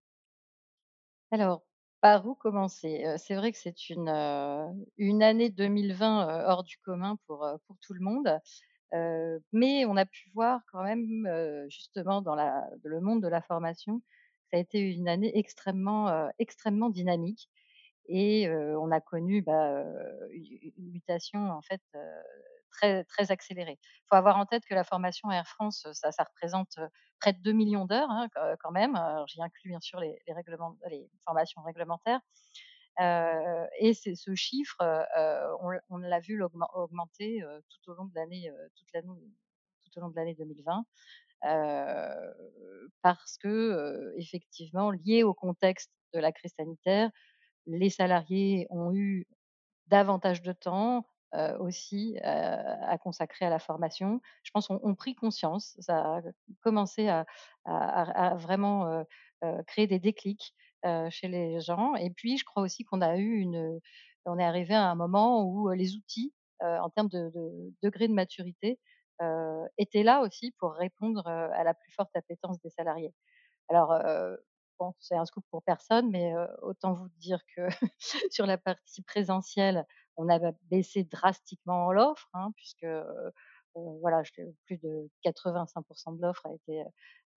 Alors, 1.32 1.64
par 2.00 2.24
où 2.26 2.34
commencer? 2.36 3.02
Heu, 3.04 3.16
c'est 3.18 3.34
vrai 3.36 3.50
que 3.52 3.58
c'est 3.58 3.90
une, 3.90 4.08
heu, 4.08 4.66
une 4.96 5.22
année 5.24 5.50
2020, 5.50 6.28
heu, 6.28 6.44
hors 6.46 6.62
du 6.64 6.76
commun 6.78 7.16
pour, 7.26 7.46
pour 7.66 7.76
tout 7.80 7.94
le 7.94 8.00
monde. 8.00 8.40
Mais 9.52 9.84
on 9.86 9.96
a 9.96 10.06
pu 10.06 10.30
voir 10.34 10.60
quand 10.72 10.82
même, 10.82 11.28
justement 11.68 12.22
dans 12.22 12.34
le 12.36 13.00
monde 13.00 13.22
de 13.22 13.28
la 13.28 13.42
formation, 13.42 14.02
ça 14.50 14.56
a 14.58 14.60
été 14.60 14.80
une 14.80 15.08
année 15.08 15.36
extrêmement, 15.38 16.28
extrêmement 16.38 16.90
dynamique 16.90 17.48
et 18.08 18.48
on 18.50 18.90
a 18.92 19.00
connu, 19.00 19.42
bah, 19.42 19.84
une 20.32 20.92
mutation 20.92 21.50
en 21.50 21.62
fait, 21.62 21.82
très 22.70 23.04
très 23.04 23.30
accélérée. 23.32 23.78
Il 23.82 24.06
faut 24.10 24.16
avoir 24.16 24.38
en 24.38 24.46
tête 24.46 24.64
que 24.66 24.74
la 24.74 24.84
formation 24.84 25.30
Air 25.30 25.46
France, 25.48 25.86
ça 25.92 26.10
représente, 26.24 26.78
près 27.20 27.32
de 27.34 27.40
2 27.42 27.52
000 27.54 27.70
000 27.70 27.86
d'heures, 27.88 28.10
hein, 28.10 28.28
quand 28.62 28.72
même. 28.72 28.98
J'y 29.28 29.42
inclus 29.42 29.70
bien 29.70 29.80
sûr 29.80 30.00
les 30.00 30.18
formations 31.24 31.62
réglementaires, 31.62 32.20
et 33.80 33.94
c'est 33.94 34.14
ce 34.16 34.34
chiffre, 34.36 34.76
on 35.90 35.98
l'a 35.98 36.20
vu 36.20 36.42
augmenter, 36.74 37.42
tout 37.70 37.92
au 37.92 37.94
long 37.96 38.06
de 38.06 38.14
l'année, 38.16 38.50
tout 38.76 38.84
au 39.98 40.00
long 40.02 40.08
de 40.10 40.16
l'année 40.16 40.34
2020, 40.36 40.84
heu, 41.46 42.34
parce 43.02 43.38
que, 43.38 44.12
effectivement 44.18 44.90
lié 44.92 45.22
au 45.24 45.34
contexte 45.34 45.92
de 46.14 46.20
la 46.20 46.32
crise 46.32 46.54
sanitaire, 46.58 47.10
les 47.66 47.90
salariés 47.90 48.66
ont 48.70 48.92
eu 48.94 49.26
davantage 49.88 50.42
de 50.42 50.52
temps, 50.54 51.06
heu, 51.34 51.56
aussi, 51.60 52.16
heu, 52.18 52.22
à 52.24 52.98
consacrer 52.98 53.46
à 53.46 53.50
la 53.50 53.58
formation. 53.58 54.20
Je 54.42 54.50
pense 54.52 54.70
ont 54.70 54.80
ont 54.82 54.94
pris 54.94 55.14
conscience, 55.14 55.76
ça 55.80 55.98
a 56.18 56.22
commencé 56.62 57.08
à 57.08 57.26
vraiment, 58.36 59.02
heu, 59.44 59.62
créer 59.66 59.86
des 59.86 59.98
déclics, 60.00 60.54
chez 61.10 61.28
les 61.28 61.60
gens 61.60 61.94
et 61.96 62.08
puis 62.10 62.38
je 62.38 62.44
crois 62.44 62.62
aussi 62.62 62.84
qu'on 62.84 63.02
a 63.02 63.16
eu 63.18 63.36
une, 63.38 63.78
on 64.26 64.38
est 64.38 64.44
arrivé 64.44 64.74
à 64.74 64.90
un 64.90 64.94
moment 64.94 65.44
où, 65.44 65.68
les 65.70 65.94
outils, 65.96 66.34
en 66.60 66.88
termes 66.90 67.08
de 67.08 67.30
de 67.34 67.74
degré 67.82 68.08
de 68.08 68.14
maturité, 68.14 68.78
étaient 69.78 70.02
là 70.02 70.20
aussi 70.22 70.52
pour 70.58 70.72
répondre, 70.74 71.26
à 71.28 71.64
la 71.64 71.74
plus 71.74 71.92
forte 71.92 72.10
appétence 72.16 72.60
des 72.62 72.70
salariés. 72.70 73.14
Alors, 73.70 73.94
bon, 74.78 74.94
c'est 75.00 75.16
un 75.16 75.24
scoop 75.26 75.44
pour 75.50 75.62
personne, 75.62 76.10
mais, 76.10 76.32
autant 76.62 76.94
vous 76.94 77.08
dire 77.18 77.40
que 77.56 77.68
sur 78.32 78.46
la 78.46 78.58
partie 78.58 79.02
présentielle, 79.02 79.86
on 80.16 80.28
a 80.28 80.38
ba 80.38 80.52
baissé 80.70 81.04
drastiquement 81.04 81.92
l'offre, 81.92 82.28
hein, 82.34 82.52
puisque, 82.56 82.84
heu, 82.84 83.04
voilà, 84.00 84.22
plus 84.66 84.78
de 84.78 85.08
85% 85.22 86.12
de 86.12 86.22
l'offre 86.22 86.46
a 86.46 86.52
été, 86.54 86.82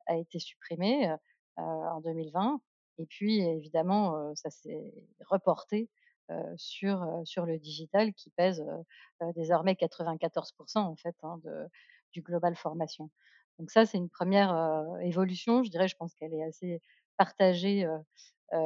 a 0.08 0.18
été 0.18 0.40
supprimée, 0.40 1.10
heu, 1.10 1.16
en 1.62 2.02
2020 2.02 2.62
et 3.00 3.06
puis 3.08 3.42
évidemment, 3.42 4.36
ça 4.36 4.50
s'est 4.52 4.94
reporté, 5.30 5.90
heu, 6.32 6.36
sur, 6.58 7.08
sur 7.26 7.46
le 7.46 7.60
digital 7.60 8.14
qui 8.14 8.30
pèse, 8.32 8.64
désormais 9.36 9.76
94% 9.76 10.84
en 10.90 10.96
fait, 10.96 11.16
hein, 11.24 11.40
de 11.44 11.68
du 12.12 12.22
global 12.22 12.56
formation. 12.56 13.10
Donc 13.60 13.72
ça, 13.72 13.86
c'est 13.88 13.98
une 13.98 14.10
première 14.10 14.52
re 14.54 15.00
évolution, 15.02 15.64
je 15.64 15.70
dirais, 15.72 15.88
je 15.88 15.96
pense 15.98 16.14
qu'elle 16.16 16.34
est 16.34 16.44
assez 16.44 16.82
partagée, 17.18 17.86
heu, 17.86 18.60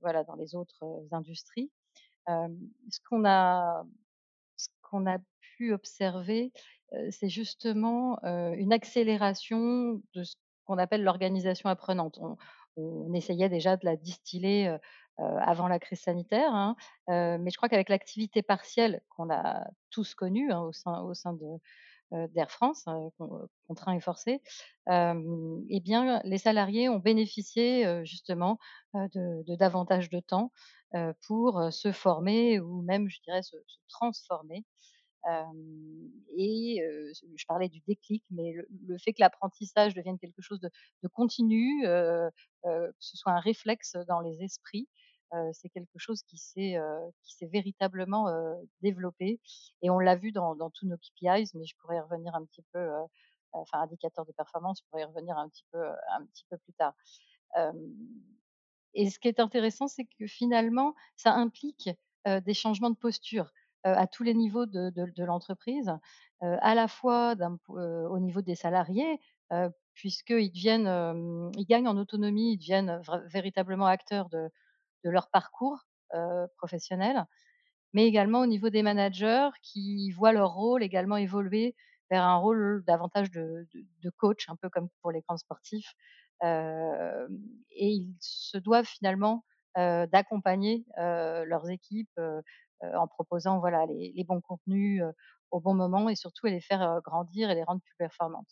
voilà, 0.00 0.24
dans 0.24 0.34
les 0.36 0.54
autres, 0.54 0.84
industries. 1.12 1.70
Ce 2.26 2.98
qu'on 3.08 3.24
a 3.24 3.84
ce 4.56 4.68
qu'on 4.82 5.06
a 5.06 5.18
pu 5.56 5.72
observer, 5.72 6.52
c'est 7.10 7.28
justement, 7.28 8.18
une 8.24 8.72
accélération 8.72 10.02
de 10.14 10.24
ce 10.24 10.36
qu'on 10.64 10.78
appelle 10.78 11.02
l'organisation 11.02 11.68
apprenante. 11.68 12.18
On 12.76 13.12
essayait 13.14 13.48
déjà 13.48 13.76
de 13.76 13.84
la 13.84 13.96
distiller, 13.96 14.76
avant 15.18 15.68
la 15.68 15.78
crise 15.78 16.00
sanitaire, 16.00 16.54
hein, 16.54 16.76
mais 17.08 17.50
je 17.50 17.56
crois 17.56 17.68
qu'avec 17.68 17.88
l'activité 17.88 18.42
partielle 18.42 19.02
qu'on 19.10 19.30
a 19.30 19.66
tous 19.90 20.14
connue, 20.14 20.50
hein, 20.52 20.60
au 20.60 20.72
sein 21.14 21.32
de, 21.34 21.46
d'Air 22.12 22.50
France, 22.50 22.86
contraint 23.66 23.94
et 23.94 24.00
forcé, 24.00 24.42
et 24.88 25.80
bien, 25.80 26.20
les 26.24 26.38
salariés 26.38 26.88
ont 26.88 26.98
bénéficié, 26.98 28.04
justement, 28.04 28.58
de 28.94 29.56
davantage 29.56 30.10
de 30.10 30.20
temps, 30.20 30.52
pour, 31.26 31.72
se 31.72 31.92
former 31.92 32.60
ou 32.60 32.82
même, 32.82 33.08
je 33.08 33.20
dirais, 33.22 33.42
se 33.42 33.56
transformer. 33.88 34.64
Et 36.36 36.80
je 37.36 37.44
parlais 37.46 37.68
du 37.68 37.80
déclic, 37.86 38.24
mais 38.30 38.54
le 38.86 38.98
fait 38.98 39.12
que 39.12 39.20
l'apprentissage 39.20 39.94
devienne 39.94 40.18
quelque 40.18 40.42
chose 40.42 40.60
de 40.60 40.70
de 41.02 41.08
continu, 41.08 41.82
que 41.84 42.30
ce 42.98 43.16
soit 43.16 43.32
un 43.32 43.40
réflexe 43.40 43.96
dans 44.08 44.20
les 44.20 44.42
esprits, 44.42 44.88
c'est 45.52 45.68
quelque 45.70 45.98
chose 45.98 46.22
qui 46.24 46.38
s'est, 46.38 46.76
s'est 47.22 47.46
véritablement, 47.46 48.28
heu, 48.30 48.54
développé 48.82 49.40
et 49.82 49.90
on 49.90 49.98
l'a 49.98 50.16
vu 50.16 50.32
dans 50.32 50.54
dans 50.56 50.70
tous 50.70 50.86
nos 50.86 50.96
KPIs, 50.96 51.50
mais 51.54 51.64
je 51.66 51.74
pourrais 51.80 51.96
y 51.96 52.00
revenir 52.00 52.34
un 52.34 52.44
petit 52.44 52.64
peu, 52.72 52.88
enfin 53.52 53.80
indicateurs 53.82 54.26
de 54.26 54.32
performance, 54.32 54.80
je 54.82 54.88
pourrais 54.90 55.02
y 55.02 55.06
revenir 55.06 55.36
un 55.38 55.48
petit 55.48 55.64
peu, 55.72 55.82
un 56.12 56.24
petit 56.26 56.44
peu 56.50 56.58
plus 56.58 56.72
tard. 56.74 56.94
Et 58.94 59.10
ce 59.10 59.18
qui 59.18 59.28
est 59.28 59.40
intéressant, 59.40 59.88
c'est 59.88 60.04
que 60.18 60.26
finalement, 60.26 60.94
ça 61.16 61.32
implique, 61.34 61.90
des 62.26 62.54
changements 62.54 62.90
de 62.90 62.96
posture, 62.96 63.50
à 63.84 64.06
tous 64.06 64.22
les 64.24 64.34
niveaux 64.34 64.66
de 64.66 64.90
de 64.90 65.24
l'entreprise, 65.24 65.90
à 66.40 66.74
la 66.74 66.88
fois 66.88 67.34
au 67.68 68.18
niveau 68.18 68.42
des 68.42 68.54
salariés, 68.54 69.18
puisqu'ils 69.94 70.50
deviennent, 70.52 71.50
gagnent 71.68 71.88
en 71.88 71.96
autonomie, 71.96 72.52
ils 72.54 72.58
deviennent 72.58 73.00
véritablement 73.26 73.86
acteurs 73.86 74.28
de 74.28 74.50
de 75.04 75.10
leur 75.10 75.30
parcours, 75.30 75.78
professionnel, 76.58 77.24
mais 77.94 78.06
également 78.06 78.40
au 78.40 78.46
niveau 78.46 78.70
des 78.70 78.82
managers 78.82 79.48
qui 79.62 80.10
voient 80.12 80.32
leur 80.32 80.52
rôle 80.54 80.82
également 80.82 81.16
évoluer 81.16 81.76
vers 82.10 82.24
un 82.24 82.36
rôle 82.36 82.84
davantage 82.86 83.30
de 83.30 83.66
coach, 84.18 84.48
un 84.48 84.56
peu 84.56 84.68
comme 84.70 84.88
pour 85.02 85.12
les 85.12 85.22
grands 85.22 85.36
sportifs, 85.38 85.94
et 86.44 87.88
ils 87.88 88.14
se 88.20 88.58
doivent 88.58 88.86
finalement, 88.86 89.44
d'accompagner, 89.76 90.84
leurs 90.98 91.70
équipes, 91.70 92.20
en 92.82 93.06
proposant, 93.08 93.58
voilà, 93.60 93.86
les 93.88 94.24
bons 94.24 94.40
contenus, 94.40 95.02
au 95.50 95.60
bon 95.60 95.74
moment 95.74 96.08
et 96.08 96.16
surtout 96.16 96.46
les 96.46 96.60
faire, 96.60 97.00
grandir 97.04 97.50
et 97.50 97.54
les 97.54 97.64
rendre 97.64 97.80
plus 97.82 97.94
performantes. 97.98 98.50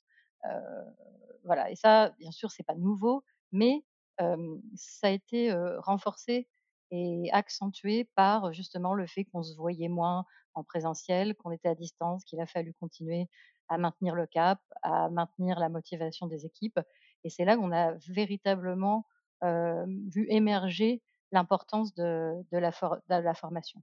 Voilà 1.44 1.70
et 1.70 1.76
ça, 1.76 2.10
bien 2.18 2.30
sûr, 2.32 2.50
c'est 2.50 2.64
pas 2.64 2.74
nouveau, 2.74 3.24
mais 3.52 3.84
ça 4.18 5.08
a 5.08 5.10
été, 5.10 5.52
renforcé 5.78 6.48
et 6.90 7.28
accentué 7.32 8.08
par, 8.14 8.52
justement, 8.52 8.94
le 8.94 9.06
fait 9.06 9.24
qu'on 9.24 9.42
se 9.42 9.56
voyait 9.56 9.88
moins 9.88 10.24
en 10.54 10.64
présentiel, 10.64 11.34
qu'on 11.36 11.50
était 11.50 11.68
à 11.68 11.74
distance, 11.74 12.24
qu'il 12.24 12.40
a 12.40 12.46
fallu 12.46 12.74
continuer 12.74 13.28
à 13.68 13.78
maintenir 13.78 14.14
le 14.14 14.26
cap, 14.26 14.60
à 14.82 15.08
maintenir 15.10 15.58
la 15.58 15.68
motivation 15.68 16.26
des 16.26 16.46
équipes 16.46 16.80
et 17.24 17.30
c'est 17.30 17.44
là 17.44 17.56
qu'on 17.56 17.72
a 17.72 17.92
véritablement, 18.08 19.06
vu 19.42 20.26
émerger 20.28 21.02
l'importance 21.32 21.94
de 21.94 22.56
la 22.58 23.34
formation. 23.34 23.82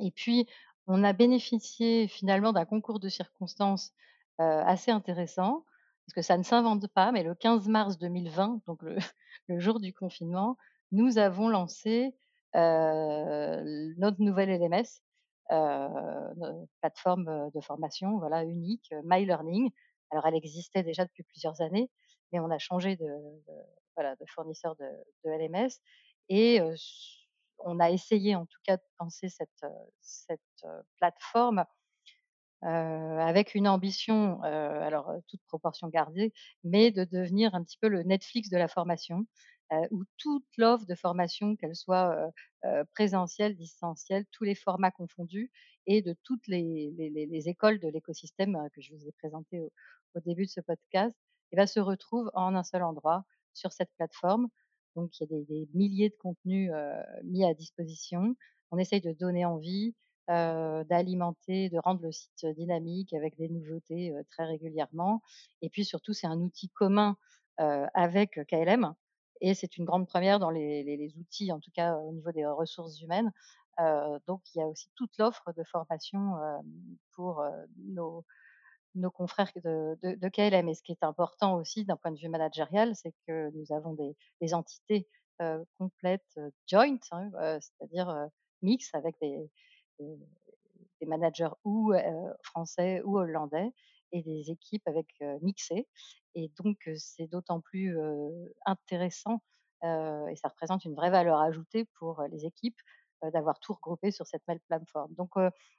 Et 0.00 0.10
puis, 0.10 0.46
on 0.86 1.04
a 1.04 1.12
bénéficié 1.12 2.08
finalement 2.08 2.52
d'un 2.52 2.64
concours 2.64 3.00
de 3.00 3.08
circonstances, 3.08 3.92
assez 4.38 4.90
intéressant, 4.90 5.64
parce 6.10 6.26
que 6.26 6.26
ça 6.26 6.36
ne 6.36 6.42
s'invente 6.42 6.88
pas, 6.88 7.12
mais 7.12 7.22
le 7.22 7.36
15 7.36 7.68
mars 7.68 7.96
2020, 7.96 8.62
donc 8.66 8.80
le 9.46 9.60
jour 9.60 9.78
du 9.78 9.92
confinement, 9.92 10.56
nous 10.90 11.18
avons 11.18 11.48
lancé, 11.48 12.16
notre 12.52 14.16
nouvelle 14.18 14.50
LMS, 14.50 15.02
ne 15.52 16.66
plateforme, 16.80 17.50
de 17.54 17.60
formation, 17.60 18.18
voilà, 18.18 18.42
unique, 18.42 18.90
heu, 18.92 19.00
MyLearning. 19.04 19.70
Alors 20.10 20.26
elle 20.26 20.34
existait 20.34 20.82
déjà 20.82 21.04
depuis 21.04 21.22
plusieurs 21.22 21.60
années, 21.60 21.88
mais 22.32 22.40
on 22.40 22.50
a 22.50 22.58
changé 22.58 22.96
de 22.96 23.06
fournisseur 24.34 24.74
de 24.74 25.30
LMS 25.30 25.70
et 26.28 26.60
on 27.60 27.78
a 27.78 27.88
essayé 27.92 28.34
en 28.34 28.46
tout 28.46 28.58
cas 28.64 28.78
de 28.78 28.82
penser 28.98 29.28
cette, 29.28 29.64
plateforme, 30.96 31.64
heu, 32.64 32.68
avec 32.68 33.54
une 33.54 33.68
ambition, 33.68 34.40
heu, 34.44 34.46
alors, 34.46 35.10
heu, 35.10 35.20
toute 35.28 35.42
proportion 35.46 35.88
gardée, 35.88 36.32
mais 36.64 36.90
de 36.90 37.04
devenir 37.04 37.54
un 37.54 37.62
petit 37.64 37.78
peu 37.78 37.88
le 37.88 38.02
Netflix 38.02 38.50
de 38.50 38.56
la 38.58 38.68
formation, 38.68 39.26
heu, 39.72 39.76
où 39.90 40.04
toute 40.18 40.44
l'offre 40.58 40.86
de 40.86 40.94
formation, 40.94 41.56
qu'elle 41.56 41.74
soit, 41.76 42.14
heu 42.64 42.68
heu, 42.68 42.84
présentielle, 42.94 43.56
distancielle, 43.56 44.26
tous 44.32 44.44
les 44.44 44.54
formats 44.54 44.90
confondus 44.90 45.50
et 45.86 46.02
de 46.02 46.14
toutes 46.24 46.46
les 46.48 46.92
les 46.96 47.10
les 47.10 47.26
les 47.26 47.48
écoles 47.48 47.78
de 47.80 47.88
l'écosystème, 47.88 48.58
que 48.74 48.80
je 48.82 48.94
vous 48.94 49.06
ai 49.06 49.12
présenté 49.12 49.60
au 49.60 49.72
au 50.16 50.20
début 50.20 50.44
de 50.46 50.50
ce 50.50 50.60
podcast 50.60 51.14
et 51.52 51.56
bah, 51.56 51.66
se 51.68 51.78
retrouvent 51.80 52.30
en 52.34 52.54
un 52.56 52.64
seul 52.64 52.82
endroit 52.82 53.24
sur 53.54 53.72
cette 53.72 53.90
plateforme. 53.96 54.48
Donc 54.96 55.18
il 55.20 55.24
y 55.24 55.34
a 55.34 55.38
des 55.38 55.44
des 55.46 55.68
milliers 55.74 56.10
de 56.10 56.16
contenus, 56.16 56.70
mis 57.24 57.44
à 57.44 57.54
disposition. 57.54 58.34
On 58.72 58.78
essaye 58.78 59.00
de 59.00 59.12
donner 59.12 59.44
envie, 59.44 59.94
d'alimenter, 60.28 61.70
de 61.70 61.78
rendre 61.78 62.02
le 62.02 62.12
site 62.12 62.46
dynamique 62.56 63.12
avec 63.14 63.36
des 63.36 63.48
nouveautés, 63.48 64.12
très 64.30 64.44
régulièrement 64.44 65.22
et 65.62 65.68
puis 65.70 65.84
surtout, 65.84 66.12
c'est 66.12 66.26
un 66.26 66.38
outil 66.40 66.68
commun, 66.70 67.16
avec 67.58 68.40
KLM 68.46 68.94
et 69.40 69.54
c'est 69.54 69.76
une 69.76 69.84
grande 69.84 70.06
première 70.06 70.38
dans 70.38 70.50
les 70.50 71.12
outils, 71.18 71.52
en 71.52 71.60
tout 71.60 71.70
cas 71.72 71.96
au 71.96 72.12
niveau 72.12 72.32
des 72.32 72.46
ressources 72.46 73.00
humaines. 73.00 73.32
Donc 74.26 74.42
il 74.54 74.58
y 74.58 74.62
a 74.62 74.66
aussi 74.66 74.90
toute 74.94 75.16
l'offre 75.18 75.52
de 75.56 75.64
formation, 75.64 76.34
pour, 77.12 77.44
nos 78.96 79.10
confrères 79.10 79.52
de 79.64 80.28
KLM 80.28 80.68
et 80.68 80.74
ce 80.74 80.82
qui 80.82 80.92
est 80.92 81.04
important 81.04 81.54
aussi 81.54 81.84
d'un 81.84 81.96
point 81.96 82.10
de 82.10 82.18
vue 82.18 82.28
managérial, 82.28 82.94
c'est 82.96 83.14
que 83.26 83.50
nous 83.54 83.72
avons 83.74 83.96
des 84.40 84.54
entités, 84.54 85.08
complètes, 85.78 86.38
joint, 86.66 86.98
hein, 87.12 87.58
c'est-à-dire, 87.60 88.28
mixtes 88.62 88.94
avec 88.94 89.16
des 89.20 89.50
des 91.00 91.06
managers 91.06 91.54
ou 91.64 91.92
français 92.42 93.02
ou 93.04 93.18
hollandais 93.18 93.72
et 94.12 94.22
des 94.22 94.50
équipes 94.50 94.86
avec, 94.86 95.06
mixées 95.42 95.86
et 96.34 96.50
donc 96.62 96.88
c'est 96.96 97.26
d'autant 97.26 97.60
plus, 97.60 97.96
intéressant, 98.66 99.42
et 99.82 100.36
ça 100.36 100.48
représente 100.48 100.84
une 100.84 100.94
vraie 100.94 101.10
valeur 101.10 101.40
ajoutée 101.40 101.86
pour, 101.98 102.22
les 102.30 102.46
équipes, 102.46 102.78
d'avoir 103.34 103.58
tout 103.60 103.74
regroupé 103.74 104.10
sur 104.10 104.26
cette 104.26 104.46
même 104.48 104.60
plateforme. 104.60 105.12
Donc 105.14 105.32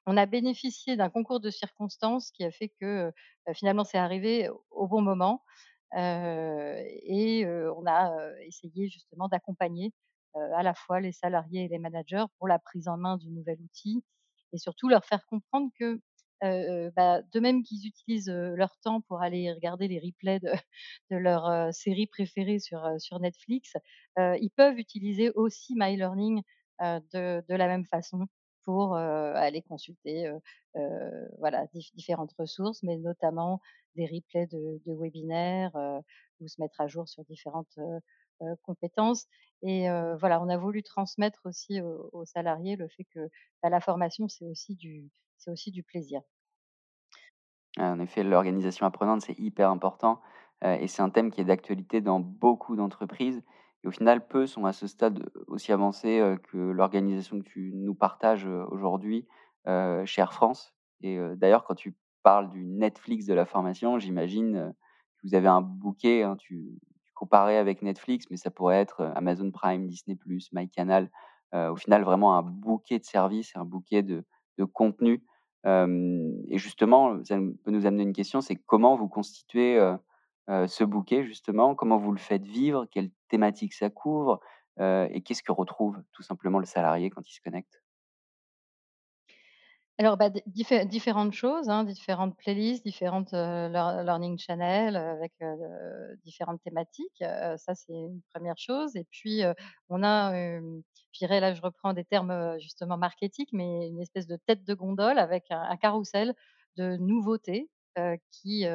on 0.05 0.17
a 0.17 0.25
bénéficié 0.25 0.95
d'un 0.95 1.09
concours 1.09 1.39
de 1.39 1.49
circonstances 1.49 2.31
qui 2.31 2.43
a 2.43 2.51
fait 2.51 2.69
que, 2.79 3.11
finalement, 3.53 3.83
c'est 3.83 3.97
arrivé 3.97 4.49
au 4.71 4.87
bon 4.87 5.01
moment, 5.01 5.43
et 5.95 7.45
on 7.45 7.85
a, 7.85 8.31
essayé 8.41 8.89
justement 8.89 9.27
d'accompagner, 9.27 9.93
à 10.35 10.63
la 10.63 10.73
fois 10.73 10.99
les 11.01 11.11
salariés 11.11 11.65
et 11.65 11.67
les 11.67 11.79
managers 11.79 12.25
pour 12.39 12.47
la 12.47 12.59
prise 12.59 12.87
en 12.87 12.97
main 12.97 13.17
du 13.17 13.29
nouvel 13.31 13.59
outil 13.61 14.03
et 14.53 14.57
surtout 14.57 14.89
leur 14.89 15.05
faire 15.05 15.25
comprendre 15.25 15.69
que, 15.79 16.01
heu 16.43 16.47
heu, 16.87 16.91
bah, 16.95 17.21
de 17.21 17.39
même 17.39 17.63
qu'ils 17.63 17.87
utilisent, 17.87 18.29
leur 18.29 18.77
temps 18.83 19.01
pour 19.01 19.21
aller 19.21 19.51
regarder 19.53 19.87
les 19.87 19.99
replays 19.99 20.39
de 20.39 20.51
de 21.11 21.15
leurs, 21.17 21.47
heu, 21.49 21.71
séries 21.71 22.07
préférées 22.07 22.59
sur, 22.59 22.81
sur 22.99 23.19
Netflix, 23.19 23.73
ils 24.17 24.51
peuvent 24.55 24.77
utiliser 24.79 25.31
aussi 25.35 25.73
MyLearning, 25.75 26.41
heu, 26.81 26.99
de 27.13 27.43
de 27.47 27.55
la 27.55 27.67
même 27.67 27.85
façon 27.85 28.27
pour, 28.63 28.95
aller 28.95 29.61
consulter, 29.61 30.31
voilà, 31.37 31.67
dif 31.73 31.93
différentes 31.95 32.33
ressources, 32.37 32.83
mais 32.83 32.97
notamment 32.97 33.61
des 33.95 34.05
replays 34.05 34.47
de 34.47 34.93
webinaires, 34.93 35.75
ou 36.39 36.47
se 36.47 36.59
mettre 36.61 36.81
à 36.81 36.87
jour 36.87 37.07
sur 37.07 37.23
différentes, 37.25 37.77
compétences 38.63 39.27
et 39.61 39.87
voilà, 40.19 40.41
on 40.41 40.49
a 40.49 40.57
voulu 40.57 40.81
transmettre 40.81 41.41
aussi 41.45 41.79
aux 41.81 42.25
salariés 42.25 42.75
le 42.75 42.87
fait 42.87 43.05
que, 43.13 43.29
bah, 43.61 43.69
la 43.69 43.79
formation, 43.79 44.27
c'est 44.27 44.45
aussi 44.45 44.75
du 44.75 45.09
c'est 45.37 45.51
aussi 45.51 45.71
du 45.71 45.83
plaisir. 45.83 46.21
En 47.77 47.99
effet, 47.99 48.23
l'organisation 48.23 48.85
apprenante, 48.85 49.21
c'est 49.21 49.37
hyper 49.39 49.69
important, 49.69 50.21
et 50.63 50.87
c'est 50.87 51.01
un 51.01 51.09
thème 51.09 51.31
qui 51.31 51.41
est 51.41 51.45
d'actualité 51.45 52.01
dans 52.01 52.19
beaucoup 52.19 52.75
d'entreprises 52.75 53.43
et 53.83 53.87
au 53.87 53.91
final, 53.91 54.27
peu 54.27 54.45
sont 54.47 54.65
à 54.65 54.73
ce 54.73 54.87
stade 54.87 55.29
aussi 55.47 55.71
avancé, 55.71 56.19
heu, 56.19 56.37
que 56.37 56.57
l'organisation 56.57 57.39
que 57.39 57.45
tu 57.45 57.71
nous 57.75 57.95
partages, 57.95 58.45
aujourd'hui, 58.69 59.27
chez 60.05 60.21
Air 60.21 60.33
France. 60.33 60.73
Et 61.01 61.17
d'ailleurs, 61.37 61.63
quand 61.65 61.75
tu 61.75 61.95
parles 62.23 62.49
du 62.49 62.65
Netflix 62.65 63.25
de 63.25 63.33
la 63.33 63.45
formation, 63.45 63.99
j'imagine, 63.99 64.73
que 65.17 65.27
vous 65.27 65.35
avez 65.35 65.47
un 65.47 65.61
bouquet, 65.61 66.23
hein, 66.23 66.35
tu 66.37 66.79
tu 67.05 67.13
comparais 67.13 67.57
avec 67.57 67.81
Netflix, 67.83 68.25
mais 68.31 68.37
ça 68.37 68.49
pourrait 68.51 68.77
être, 68.79 69.01
Amazon 69.15 69.51
Prime, 69.51 69.87
Disney+, 69.87 70.17
MyCanal, 70.53 71.09
au 71.53 71.75
final, 71.75 72.03
vraiment 72.03 72.35
un 72.37 72.41
bouquet 72.43 72.99
de 72.99 73.05
services, 73.05 73.55
un 73.55 73.65
bouquet 73.65 74.03
de 74.03 74.23
de 74.57 74.65
contenus, 74.65 75.21
hem 75.63 76.33
et 76.49 76.57
justement, 76.57 77.23
ça 77.23 77.37
peut 77.63 77.71
nous 77.71 77.85
amener 77.85 78.03
une 78.03 78.13
question, 78.13 78.41
c'est 78.41 78.55
comment 78.55 78.95
vous 78.95 79.07
constituez, 79.07 79.77
ce 80.67 80.83
bouquet 80.83 81.23
justement? 81.25 81.75
Comment 81.75 81.97
vous 81.97 82.11
le 82.11 82.17
faites 82.19 82.43
vivre? 82.45 82.85
Quelle 82.91 83.11
thématique 83.29 83.73
ça 83.73 83.89
couvre? 83.89 84.39
Heu 84.79 85.07
et 85.11 85.21
qu'est-ce 85.21 85.43
que 85.43 85.51
retrouve 85.51 86.03
tout 86.13 86.23
simplement 86.23 86.59
le 86.59 86.65
salarié 86.65 87.09
quand 87.09 87.27
il 87.29 87.33
se 87.33 87.41
connecte? 87.41 87.81
Alors, 89.99 90.17
bah, 90.17 90.29
différentes 90.47 91.33
choses, 91.33 91.69
hein, 91.69 91.83
différentes 91.83 92.35
playlists, 92.37 92.83
différentes, 92.85 93.33
lear 93.33 94.03
learning 94.03 94.37
channel, 94.39 94.95
heu, 94.95 94.99
avec, 94.99 95.33
différentes 96.23 96.61
thématiques, 96.63 97.19
ça 97.57 97.75
c'est 97.75 97.93
une 97.93 98.21
1re 98.33 98.57
chose 98.57 98.95
et 98.95 99.03
puis, 99.11 99.41
on 99.89 100.01
a, 100.03 100.33
je 100.33 101.19
dirais 101.19 101.39
là, 101.39 101.53
je 101.53 101.61
reprends 101.61 101.93
des 101.93 102.05
termes, 102.05 102.57
justement 102.59 102.97
marketing, 102.97 103.45
mais 103.53 103.89
une 103.89 104.01
espèce 104.01 104.27
de 104.27 104.37
tête 104.37 104.63
de 104.63 104.73
gondole 104.73 105.19
avec 105.19 105.45
un 105.51 105.61
un 105.61 105.77
carrousel 105.77 106.33
de 106.77 106.95
nouveautés, 106.97 107.69
qui, 108.31 108.65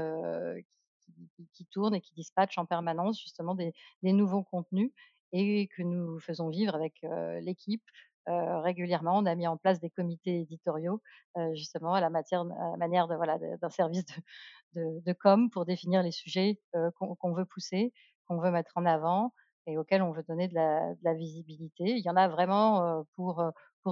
qui 1.52 1.66
tournent 1.66 1.94
et 1.94 2.00
qui 2.00 2.12
dispatchent 2.14 2.58
en 2.58 2.66
permanence 2.66 3.20
justement 3.20 3.54
des 3.54 3.73
nouveaux 4.02 4.42
contenus 4.42 4.92
et 5.32 5.68
que 5.68 5.82
nous 5.82 6.18
faisons 6.20 6.49
vivre 6.49 6.75
avec, 6.75 7.04
l'équipe, 7.40 7.85
régulièrement. 8.26 9.18
On 9.18 9.26
a 9.26 9.35
mis 9.35 9.46
en 9.46 9.56
place 9.56 9.80
des 9.80 9.90
comités 9.90 10.40
éditoriaux, 10.40 11.00
justement 11.54 11.94
à 11.94 12.00
la 12.00 12.11
matière 12.11 12.44
manière 12.78 13.08
de 13.08 13.14
voilà, 13.14 13.38
d'un 13.38 13.70
service 13.70 14.04
de 14.75 15.12
com 15.12 15.50
pour 15.50 15.64
définir 15.64 16.02
les 16.02 16.12
sujets, 16.12 16.61
qu'on 16.99 17.32
veut 17.32 17.46
pousser, 17.46 17.92
qu'on 18.26 18.40
veut 18.40 18.50
mettre 18.50 18.73
en 18.76 18.87
avant 18.87 19.32
et 19.66 19.78
auxquels 19.78 20.02
on 20.02 20.12
veut 20.12 20.25
donner 20.28 20.49
de 20.49 20.54
la 20.54 21.14
visibilité. 21.14 21.85
Il 21.85 22.04
y 22.04 22.11
en 22.11 22.16
a 22.16 22.28
vraiment, 22.28 23.04
pour, 23.14 23.42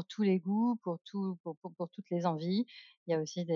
tous 0.08 0.22
les 0.22 0.40
goûts, 0.40 0.76
pour 0.82 0.98
tout 1.04 1.38
pour 1.44 1.56
pour 1.58 1.72
pour 1.74 1.88
toutes 1.90 2.10
les 2.10 2.26
envies. 2.26 2.66
Il 3.06 3.12
y 3.12 3.14
a 3.14 3.20
aussi 3.20 3.46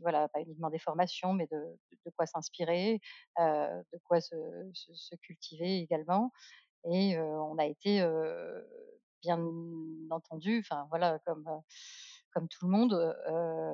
voilà, 0.00 0.28
pas 0.28 0.40
uniquement 0.40 0.70
des 0.70 0.78
formations, 0.78 1.32
mais 1.34 1.46
de 1.50 2.10
quoi 2.16 2.26
s'inspirer, 2.26 3.00
de 3.38 3.98
quoi 4.04 4.20
se 4.20 5.14
cultiver 5.16 5.78
également 5.78 6.32
et 6.84 7.18
on 7.18 7.58
a 7.58 7.66
été, 7.66 8.04
bien 9.22 9.38
entendu, 10.10 10.60
enfin 10.60 10.86
voilà, 10.90 11.18
comme, 11.24 12.48
tout 12.48 12.66
le 12.66 12.70
monde, 12.70 13.16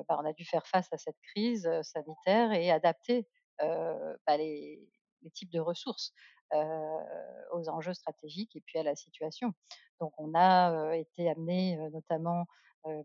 bah, 0.07 0.17
on 0.21 0.25
a 0.25 0.33
dû 0.33 0.45
faire 0.45 0.67
face 0.67 0.87
à 0.91 0.97
cette 0.97 1.19
crise, 1.31 1.69
sanitaire 1.81 2.51
et 2.53 2.71
adapter, 2.71 3.27
bah, 3.59 4.37
les 4.37 4.87
types 5.33 5.51
de 5.51 5.59
ressources, 5.59 6.13
aux 6.53 7.69
enjeux 7.69 7.93
stratégiques 7.93 8.55
et 8.55 8.61
puis 8.61 8.79
à 8.79 8.83
la 8.83 8.95
situation. 8.95 9.53
Donc 9.99 10.13
on 10.17 10.33
a, 10.35 10.95
été 10.95 11.29
amenés, 11.29 11.77
heu, 11.77 11.89
notamment, 11.89 12.45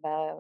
bah, 0.03 0.37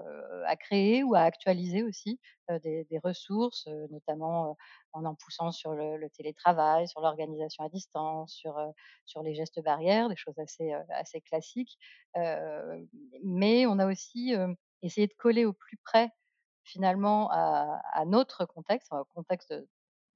à 0.46 0.56
créer 0.56 1.02
ou 1.02 1.14
à 1.14 1.20
actualiser 1.20 1.82
aussi, 1.82 2.20
des 2.62 3.00
ressources, 3.02 3.66
notamment, 3.90 4.56
en 4.92 5.04
en 5.04 5.14
poussant 5.14 5.50
sur 5.50 5.74
le 5.74 6.08
télétravail, 6.10 6.86
sur 6.88 7.00
l'organisation 7.00 7.64
à 7.64 7.68
distance, 7.68 8.32
sur, 8.32 8.56
sur 9.06 9.22
les 9.22 9.34
gestes 9.34 9.60
barrières, 9.60 10.08
des 10.08 10.16
choses 10.16 10.38
assez, 10.38 10.72
assez 10.90 11.20
classiques. 11.20 11.76
Mais 13.24 13.66
on 13.66 13.78
a 13.78 13.86
aussi, 13.86 14.34
essayé 14.82 15.06
de 15.06 15.14
coller 15.14 15.44
au 15.44 15.52
plus 15.52 15.78
près 15.78 16.10
finalement 16.62 17.28
à 17.30 18.04
notre 18.06 18.46
contexte, 18.46 18.92
au 18.92 19.04
contexte 19.14 19.52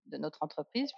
de 0.06 0.16
notre 0.16 0.42
entreprise 0.42 0.90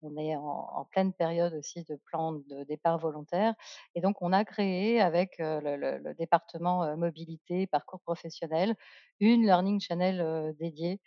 puisqu'on 0.00 0.16
est 0.16 0.36
en 0.36 0.86
pleine 0.90 1.12
période 1.12 1.54
aussi 1.54 1.84
de 1.84 1.96
plan 2.06 2.32
de 2.32 2.64
départ 2.64 2.98
volontaire 2.98 3.54
et 3.94 4.00
donc 4.00 4.16
on 4.22 4.32
a 4.32 4.44
créé 4.44 5.00
avec, 5.00 5.36
le 5.38 6.12
département, 6.14 6.96
mobilité, 6.96 7.66
parcours 7.66 8.00
professionnel, 8.00 8.74
une 9.20 9.42
learning 9.42 9.80
channel, 9.80 10.54
dédiée, 10.58 11.00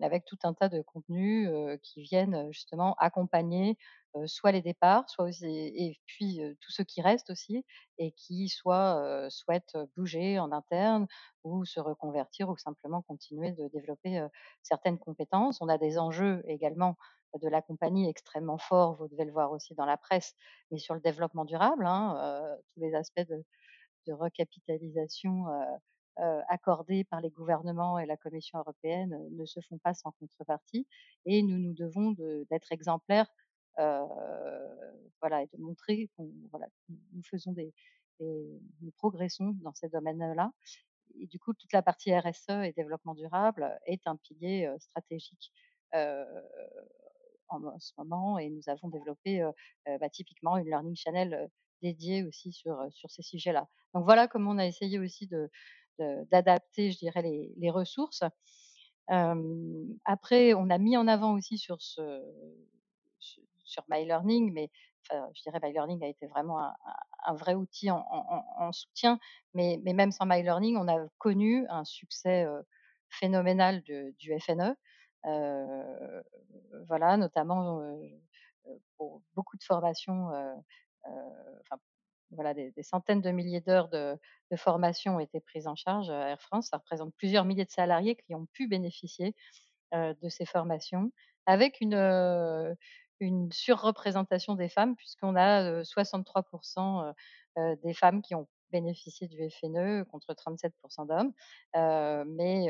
avec 0.00 0.24
tout 0.24 0.38
un 0.42 0.52
tas 0.54 0.68
de 0.68 0.82
contenus, 0.82 1.48
qui 1.82 2.02
viennent, 2.02 2.50
justement 2.52 2.94
accompagner, 2.98 3.76
soit 4.26 4.52
les 4.52 4.62
départs, 4.62 5.08
soit 5.08 5.26
aussi 5.26 5.46
et 5.46 6.00
puis, 6.06 6.40
tous 6.60 6.72
ceux 6.72 6.84
qui 6.84 7.02
restent 7.02 7.30
aussi 7.30 7.64
et 7.98 8.12
qui 8.12 8.48
soit, 8.48 9.26
souhaitent 9.30 9.76
bouger 9.96 10.38
en 10.38 10.50
interne 10.50 11.06
ou 11.44 11.64
se 11.64 11.78
reconvertir 11.80 12.48
ou 12.48 12.56
simplement 12.56 13.02
continuer 13.02 13.52
de 13.52 13.68
développer, 13.68 14.26
certaines 14.62 14.98
compétences. 14.98 15.60
On 15.60 15.68
a 15.68 15.78
des 15.78 15.98
enjeux 15.98 16.42
également 16.48 16.96
de 17.42 17.48
la 17.48 17.62
compagnie 17.62 18.08
extrêmement 18.08 18.58
forts, 18.58 18.96
vous 18.96 19.08
devez 19.08 19.24
le 19.24 19.32
voir 19.32 19.52
aussi 19.52 19.74
dans 19.74 19.86
la 19.86 19.96
presse, 19.98 20.34
mais 20.70 20.78
sur 20.78 20.94
le 20.94 21.00
développement 21.00 21.44
durable, 21.44 21.86
hein, 21.86 22.56
tous 22.74 22.80
les 22.80 22.94
aspects 22.94 23.26
de 23.28 23.44
de 24.06 24.12
recapitalisation, 24.14 25.44
accordés 26.48 27.04
par 27.04 27.20
les 27.20 27.30
gouvernements 27.30 27.98
et 27.98 28.06
la 28.06 28.16
Commission 28.16 28.58
européenne, 28.58 29.16
ne 29.30 29.44
se 29.46 29.60
font 29.68 29.78
pas 29.78 29.94
sans 29.94 30.12
contrepartie 30.12 30.86
et 31.26 31.42
nous 31.42 31.58
nous 31.58 31.74
devons 31.74 32.12
de 32.12 32.46
d'être 32.50 32.72
exemplaires, 32.72 33.30
heu, 33.78 34.02
voilà 35.20 35.42
et 35.42 35.46
de 35.52 35.58
montrer 35.62 36.10
qu'on 36.16 36.30
voilà, 36.50 36.66
nous 36.88 37.22
faisons 37.30 37.52
des 37.52 37.72
des 38.20 38.60
nous 38.82 38.90
progressons 38.92 39.54
dans 39.62 39.74
ces 39.74 39.88
domaines-là 39.88 40.50
et 41.20 41.26
du 41.26 41.38
coup, 41.40 41.54
toute 41.54 41.72
la 41.72 41.82
partie 41.82 42.14
RSE 42.16 42.50
et 42.64 42.72
développement 42.76 43.14
durable 43.14 43.78
est 43.86 44.06
un 44.06 44.16
pilier, 44.16 44.70
stratégique, 44.78 45.52
heu, 45.94 46.24
en 47.48 47.78
ce 47.78 47.92
moment 47.98 48.38
et 48.38 48.50
nous 48.50 48.68
avons 48.68 48.88
développé, 48.88 49.42
bah, 49.86 50.08
typiquement 50.10 50.56
une 50.56 50.66
learning 50.66 50.96
channel, 50.96 51.48
dédiée 51.82 52.24
aussi 52.24 52.52
sur, 52.52 52.76
ces 53.08 53.22
sujets-là. 53.22 53.68
Donc 53.94 54.04
voilà 54.04 54.28
comment 54.28 54.50
on 54.52 54.58
a 54.58 54.66
essayé 54.66 54.98
aussi 54.98 55.26
de 55.26 55.50
d'adapter, 56.30 56.92
je 56.92 56.98
dirais 56.98 57.22
les 57.22 57.70
ressources. 57.70 58.22
Après 60.04 60.54
on 60.54 60.70
a 60.70 60.78
mis 60.78 60.96
en 60.96 61.08
avant 61.08 61.34
aussi 61.34 61.58
sur 61.58 61.80
ce 61.80 62.22
su 63.18 63.40
sur 63.64 63.84
MyLearning, 63.90 64.52
mais 64.52 64.70
enfin, 65.02 65.28
je 65.34 65.42
dirais 65.42 65.58
MyLearning 65.62 66.02
a 66.04 66.08
été 66.08 66.26
vraiment 66.26 66.58
un 66.60 67.34
vrai 67.34 67.54
outil 67.54 67.90
en 67.90 67.98
en 67.98 68.44
en 68.58 68.66
en 68.66 68.72
soutien, 68.72 69.18
mais 69.54 69.80
même 69.84 70.12
sans 70.12 70.26
MyLearning, 70.26 70.76
on 70.76 70.88
a 70.88 71.06
connu 71.18 71.66
un 71.68 71.84
succès, 71.84 72.46
phénoménal 73.10 73.82
du 73.82 74.38
FNE. 74.40 74.74
Voilà, 76.88 77.16
notamment, 77.16 77.80
pour 78.98 79.22
beaucoup 79.34 79.56
de 79.56 79.64
formations, 79.64 80.30
voilà, 82.32 82.54
des 82.54 82.72
centaines 82.82 83.22
de 83.22 83.30
milliers 83.30 83.60
d'heures 83.62 83.88
de 83.90 84.18
formation 84.56 85.16
ont 85.16 85.20
été 85.20 85.40
prises 85.40 85.66
en 85.68 85.76
charge, 85.76 86.10
à 86.10 86.30
Air 86.30 86.40
France. 86.42 86.68
Ça 86.70 86.78
représente 86.78 87.14
plusieurs 87.16 87.44
milliers 87.46 87.64
de 87.66 87.70
salariés 87.70 88.16
qui 88.16 88.34
ont 88.34 88.46
pu 88.54 88.68
bénéficier, 88.68 89.34
de 89.94 90.28
ces 90.30 90.46
formations 90.46 91.12
avec 91.46 91.80
une, 91.80 92.76
surreprésentation 93.52 94.54
des 94.56 94.68
femmes 94.70 94.96
puisqu'on 94.96 95.36
a, 95.36 95.64
heu, 95.80 95.84
63 95.84 96.44
% 96.44 97.04
heu 97.06 97.12
heu, 97.58 97.76
des 97.84 97.94
femmes 97.94 98.22
qui 98.22 98.34
ont 98.36 98.48
bénéficié 98.70 99.28
du 99.28 99.38
FNE 99.50 100.04
contre 100.04 100.34
37 100.34 100.74
% 100.82 101.06
d'hommes. 101.06 101.32
Mais 102.26 102.66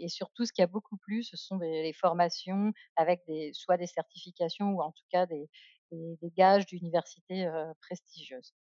et 0.00 0.08
surtout 0.08 0.44
ce 0.46 0.52
qui 0.52 0.62
a 0.62 0.66
beaucoup 0.66 0.96
plu, 0.98 1.22
ce 1.22 1.36
sont 1.36 1.56
des 1.56 1.82
les 1.82 1.92
formations 1.92 2.72
avec 2.96 3.22
des 3.26 3.52
soit 3.54 3.76
des 3.78 3.86
certifications 3.86 4.70
ou 4.72 4.82
en 4.82 4.92
tout 4.92 5.04
cas 5.10 5.26
des 5.26 5.48
des 5.92 6.16
des 6.22 6.30
gages 6.30 6.66
d'universités, 6.66 7.46
heu, 7.46 7.72
prestigieuses. 7.80 8.54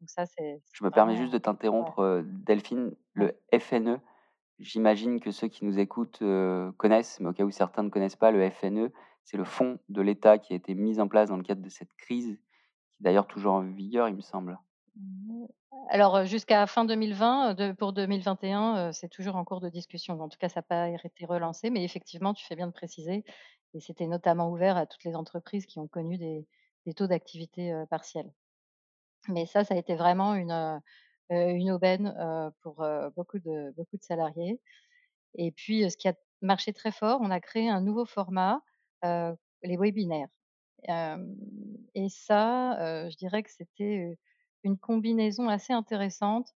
Donc 0.00 0.10
ça, 0.10 0.26
c'est 0.26 0.62
Je 0.72 0.84
me 0.84 0.90
permets 0.90 1.16
juste 1.16 1.32
de 1.32 1.38
ouais. 1.80 1.92
t'interrompre, 1.98 2.22
Delphine. 2.26 2.96
Le 3.12 3.38
FNE, 3.56 4.00
j'imagine 4.58 5.20
que 5.20 5.30
ceux 5.30 5.48
qui 5.48 5.64
nous 5.64 5.78
écoutent, 5.78 6.22
connaissent, 6.78 7.20
mais 7.20 7.28
au 7.30 7.32
cas 7.32 7.44
où 7.44 7.50
certains 7.50 7.84
ne 7.84 7.90
connaissent 7.90 8.16
pas, 8.16 8.30
le 8.32 8.50
FNE, 8.50 8.90
c'est 9.24 9.36
le 9.36 9.44
fonds 9.44 9.78
de 9.88 10.02
l'État 10.02 10.38
qui 10.38 10.52
a 10.52 10.56
été 10.56 10.74
mis 10.74 11.00
en 11.00 11.08
place 11.08 11.28
dans 11.30 11.36
le 11.36 11.44
cadre 11.44 11.62
de 11.62 11.68
cette 11.68 11.94
crise, 11.94 12.26
qui 12.92 13.02
est 13.02 13.04
d'ailleurs 13.04 13.28
toujours 13.28 13.54
en 13.54 13.62
vigueur, 13.62 14.08
il 14.08 14.16
me 14.16 14.22
semble. 14.22 14.58
Mmh, 14.96 15.46
alors, 15.90 16.24
jusqu'à 16.24 16.66
fin 16.66 16.84
2020, 16.84 17.50
heu, 17.52 17.54
de 17.54 17.72
pour 17.72 17.92
2021, 17.92 18.88
heu, 18.90 18.92
c'est 18.92 19.08
toujours 19.08 19.36
en 19.36 19.44
cours 19.44 19.60
de 19.60 19.68
discussion. 19.68 20.20
En 20.20 20.28
tout 20.28 20.38
cas, 20.38 20.48
ça 20.48 20.60
a 20.60 20.62
pas 20.62 20.88
été 20.90 21.26
relancé, 21.26 21.70
mais 21.70 21.84
effectivement, 21.84 22.32
tu 22.34 22.44
fais 22.46 22.56
bien 22.56 22.66
de 22.68 22.72
préciser 22.72 23.24
et 23.74 23.80
c'était 23.80 24.06
notamment 24.06 24.50
ouvert 24.50 24.76
à 24.76 24.86
toutes 24.86 25.04
les 25.04 25.16
entreprises 25.16 25.66
qui 25.66 25.78
ont 25.80 25.88
connu 25.88 26.16
des 26.18 26.46
taux 26.96 27.06
d'activité, 27.08 27.72
heu, 27.72 27.86
partiels. 27.90 28.32
Mais 29.28 29.46
ça, 29.46 29.64
ça 29.64 29.74
a 29.74 29.78
été 29.78 29.96
vraiment 29.96 30.34
une, 30.34 30.52
aubaine, 31.72 32.14
pour, 32.62 32.84
beaucoup 33.16 33.38
de 33.40 33.74
salariés 34.02 34.60
et 35.36 35.52
puis, 35.52 35.90
ce 35.90 35.96
qui 35.96 36.08
a 36.08 36.14
marché 36.42 36.72
très 36.74 36.92
fort, 36.92 37.20
on 37.22 37.30
a 37.30 37.40
créé 37.40 37.68
un 37.70 37.80
nouveau 37.82 38.06
format, 38.06 38.62
les 39.02 39.76
webinaires 39.78 40.28
et 41.94 42.08
ça, 42.10 43.08
je 43.10 43.16
dirais 43.16 43.42
que 43.42 43.50
c'était, 43.50 44.18
une 44.64 44.78
combinaison 44.78 45.48
assez 45.48 45.72
intéressante, 45.72 46.54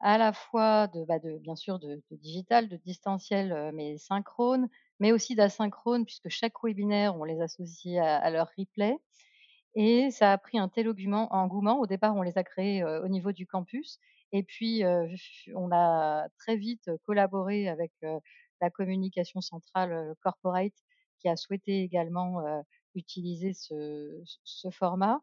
à 0.00 0.18
la 0.18 0.32
fois 0.32 0.88
de, 0.88 1.04
bah, 1.04 1.18
bien 1.40 1.56
sûr 1.56 1.78
de 1.78 2.02
digital, 2.12 2.68
de 2.68 2.76
distanciel, 2.78 3.70
mais 3.74 3.98
synchrone, 3.98 4.68
mais 5.00 5.12
aussi 5.12 5.34
d'asynchrone 5.36 6.04
puisque 6.06 6.28
chaque 6.30 6.54
webinaire, 6.62 7.16
on 7.16 7.24
les 7.24 7.40
associe 7.40 7.98
à 8.02 8.30
leur 8.30 8.50
replay 8.58 8.96
et 9.76 10.10
ça 10.10 10.32
a 10.32 10.38
pris 10.38 10.58
un 10.58 10.68
tel 10.68 10.88
engouement. 10.88 11.80
Au 11.80 11.86
départ, 11.86 12.16
on 12.16 12.22
les 12.22 12.38
a 12.38 12.44
créés, 12.44 12.84
au 12.84 13.08
niveau 13.08 13.32
du 13.32 13.46
campus 13.46 13.98
et 14.32 14.42
puis, 14.44 14.82
on 15.54 15.70
a 15.72 16.28
très 16.38 16.56
vite 16.56 16.90
collaboré 17.06 17.68
avec, 17.68 17.92
la 18.62 18.70
communication 18.70 19.40
centrale, 19.40 20.14
corporate 20.22 20.74
qui 21.20 21.28
a 21.28 21.36
souhaité 21.36 21.82
également, 21.82 22.42
utiliser 22.94 23.52
ce 23.54 24.70
format. 24.70 25.20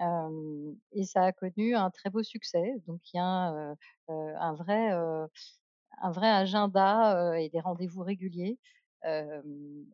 Et 0.00 1.04
ça 1.04 1.24
a 1.24 1.32
connu 1.32 1.74
un 1.74 1.90
très 1.90 2.10
beau 2.10 2.22
succès. 2.22 2.74
Donc 2.86 3.00
il 3.12 3.16
y 3.16 3.20
a, 3.20 3.74
un 4.08 4.54
vrai, 4.54 4.90
un 4.90 6.10
vrai 6.12 6.28
agenda, 6.28 7.38
et 7.40 7.48
des 7.50 7.60
rendez-vous 7.60 8.02
réguliers, 8.02 8.58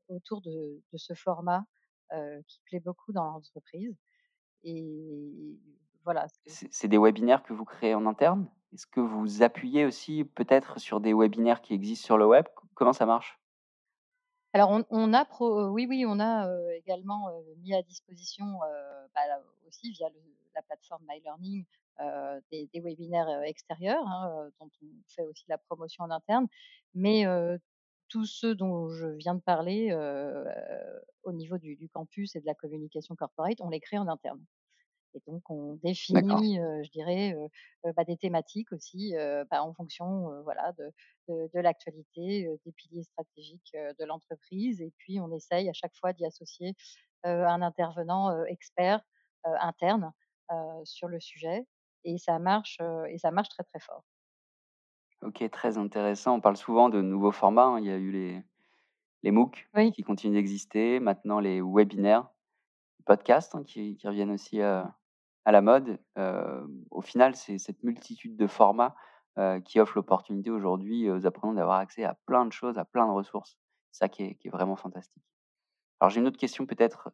autour 0.08 0.40
de 0.42 0.82
de 0.92 0.98
ce 0.98 1.14
format, 1.14 1.64
qui 2.48 2.60
plaît 2.66 2.80
beaucoup 2.80 3.12
dans 3.12 3.24
l'entreprise 3.24 3.96
et 4.64 5.58
voilà, 6.04 6.26
c'est 6.46 6.88
des 6.88 6.98
webinaires 6.98 7.42
que 7.42 7.52
vous 7.54 7.64
créez 7.64 7.94
en 7.94 8.06
interne? 8.06 8.48
Est-ce 8.72 8.86
que 8.86 9.00
vous 9.00 9.42
appuyez 9.42 9.84
aussi 9.86 10.24
peut-être 10.24 10.78
sur 10.78 11.00
des 11.00 11.14
webinaires 11.14 11.62
qui 11.62 11.74
existent 11.74 12.06
sur 12.06 12.18
le 12.18 12.26
web? 12.26 12.46
Comment 12.74 12.92
ça 12.92 13.06
marche? 13.06 13.38
Alors 14.56 14.70
on 14.70 14.84
on 14.90 15.12
a 15.12 15.24
pro 15.24 15.66
oui, 15.70 15.84
oui, 15.88 16.04
on 16.06 16.20
a, 16.20 16.46
heu, 16.48 16.70
également, 16.76 17.28
heu, 17.30 17.42
mis 17.60 17.74
à 17.74 17.82
disposition, 17.82 18.44
heu, 18.62 19.08
bah, 19.12 19.20
aussi 19.66 19.90
via 19.90 20.08
le 20.10 20.20
la 20.54 20.62
plateforme 20.62 21.02
MyLearning, 21.08 21.64
heu, 22.00 22.40
des 22.52 22.68
des 22.72 22.80
webinaires, 22.80 23.28
heu, 23.28 23.42
extérieurs, 23.46 24.06
hein, 24.06 24.48
dont 24.60 24.70
on 24.80 24.86
fait 25.08 25.24
aussi 25.26 25.44
la 25.48 25.58
promotion 25.58 26.04
en 26.04 26.10
interne. 26.12 26.46
Mais, 26.94 27.24
tous 28.08 28.26
ceux 28.26 28.54
dont 28.54 28.88
je 28.90 29.08
viens 29.08 29.34
de 29.34 29.40
parler, 29.40 29.92
au 31.24 31.32
niveau 31.32 31.58
du 31.58 31.74
du 31.74 31.88
campus 31.88 32.36
et 32.36 32.40
de 32.40 32.46
la 32.46 32.54
communication 32.54 33.16
corporate, 33.16 33.60
on 33.60 33.70
les 33.70 33.80
crée 33.80 33.98
en 33.98 34.06
interne. 34.06 34.44
Et 35.14 35.20
donc 35.26 35.48
on 35.50 35.74
définit, 35.82 36.56
je 36.58 36.90
dirais, 36.90 37.36
bah, 37.96 38.04
des 38.04 38.16
thématiques 38.16 38.72
aussi, 38.72 39.14
bah, 39.50 39.62
en 39.64 39.74
fonction, 39.74 40.42
voilà 40.44 40.72
de 40.78 40.90
de 41.28 41.50
de 41.54 41.60
l'actualité, 41.60 42.48
des 42.66 42.72
piliers 42.72 43.04
stratégiques, 43.04 43.72
de 43.74 44.04
l'entreprise 44.04 44.80
et 44.82 44.92
puis 44.98 45.20
on 45.20 45.32
essaye 45.32 45.68
à 45.68 45.72
chaque 45.74 45.94
fois 46.00 46.12
d'y 46.12 46.24
associer, 46.26 46.74
un 47.24 47.62
intervenant, 47.62 48.44
expert, 48.46 49.02
interne, 49.44 50.12
sur 50.84 51.08
le 51.08 51.20
sujet 51.20 51.66
et 52.04 52.18
ça 52.18 52.38
marche, 52.38 52.78
et 53.10 53.18
ça 53.18 53.30
marche 53.30 53.48
très, 53.50 53.64
très 53.64 53.80
fort. 53.80 54.04
OK, 55.22 55.48
très 55.50 55.78
intéressant. 55.78 56.34
On 56.36 56.40
parle 56.40 56.56
souvent 56.56 56.88
de 56.88 57.00
nouveaux 57.00 57.30
formats, 57.32 57.64
hein. 57.66 57.78
Il 57.80 57.86
y 57.86 57.90
a 57.90 57.96
eu 57.96 58.10
les 58.10 58.42
les 59.24 59.32
MOOC 59.32 59.68
Oui. 59.74 59.94
qui 59.94 60.02
continuent 60.02 60.34
d'exister, 60.34 61.00
maintenant 61.00 61.40
les 61.40 61.60
webinaires, 61.62 62.30
podcasts, 63.06 63.54
hein, 63.56 63.64
qui 63.64 63.96
qui 63.96 64.08
reviennent 64.08 64.32
aussi, 64.32 64.60
heu, 64.60 64.82
à 65.44 65.52
la 65.52 65.60
mode. 65.60 65.98
Hem, 66.16 66.84
au 66.90 67.00
final, 67.00 67.34
c'est 67.34 67.58
cette 67.58 67.82
multitude 67.82 68.36
de 68.36 68.46
formats, 68.46 68.94
heu, 69.38 69.60
qui 69.60 69.80
offre 69.80 69.96
l'opportunité 69.96 70.50
aujourd'hui 70.50 71.10
aux 71.10 71.26
apprenants 71.26 71.54
d'avoir 71.54 71.78
accès 71.78 72.04
à 72.04 72.14
plein 72.26 72.46
de 72.46 72.52
choses, 72.52 72.78
à 72.78 72.84
plein 72.84 73.06
de 73.06 73.12
ressources. 73.12 73.58
Ça 73.90 74.08
qui 74.08 74.24
est 74.24 74.48
vraiment 74.50 74.76
fantastique. 74.76 75.22
Alors 76.00 76.10
j'ai 76.10 76.20
une 76.20 76.26
autre 76.26 76.36
question 76.36 76.66
peut-être, 76.66 77.10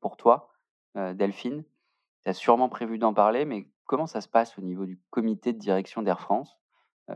pour 0.00 0.16
toi, 0.16 0.50
Delphine. 0.96 1.64
Tu 2.24 2.30
as 2.30 2.34
sûrement 2.34 2.68
prévu 2.68 2.98
d'en 2.98 3.14
parler, 3.14 3.44
mais 3.44 3.68
comment 3.84 4.06
ça 4.06 4.20
se 4.20 4.28
passe 4.28 4.58
au 4.58 4.62
niveau 4.62 4.84
du 4.84 5.00
comité 5.10 5.52
de 5.52 5.58
direction 5.58 6.02
d'Air 6.02 6.20
France? 6.20 6.58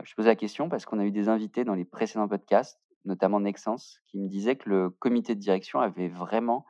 Je 0.03 0.15
pose 0.15 0.25
la 0.25 0.35
question 0.35 0.69
parce 0.69 0.85
qu'on 0.85 0.99
a 0.99 1.05
eu 1.05 1.11
des 1.11 1.27
invités 1.27 1.65
dans 1.65 1.73
les 1.73 1.83
précédents 1.85 2.27
podcasts, 2.27 2.79
notamment 3.03 3.41
Nexens, 3.41 3.99
qui 4.07 4.17
me 4.17 4.27
disaient 4.27 4.55
que 4.55 4.69
le 4.69 4.89
comité 4.89 5.35
de 5.35 5.39
direction 5.41 5.81
avait 5.81 6.07
vraiment 6.07 6.65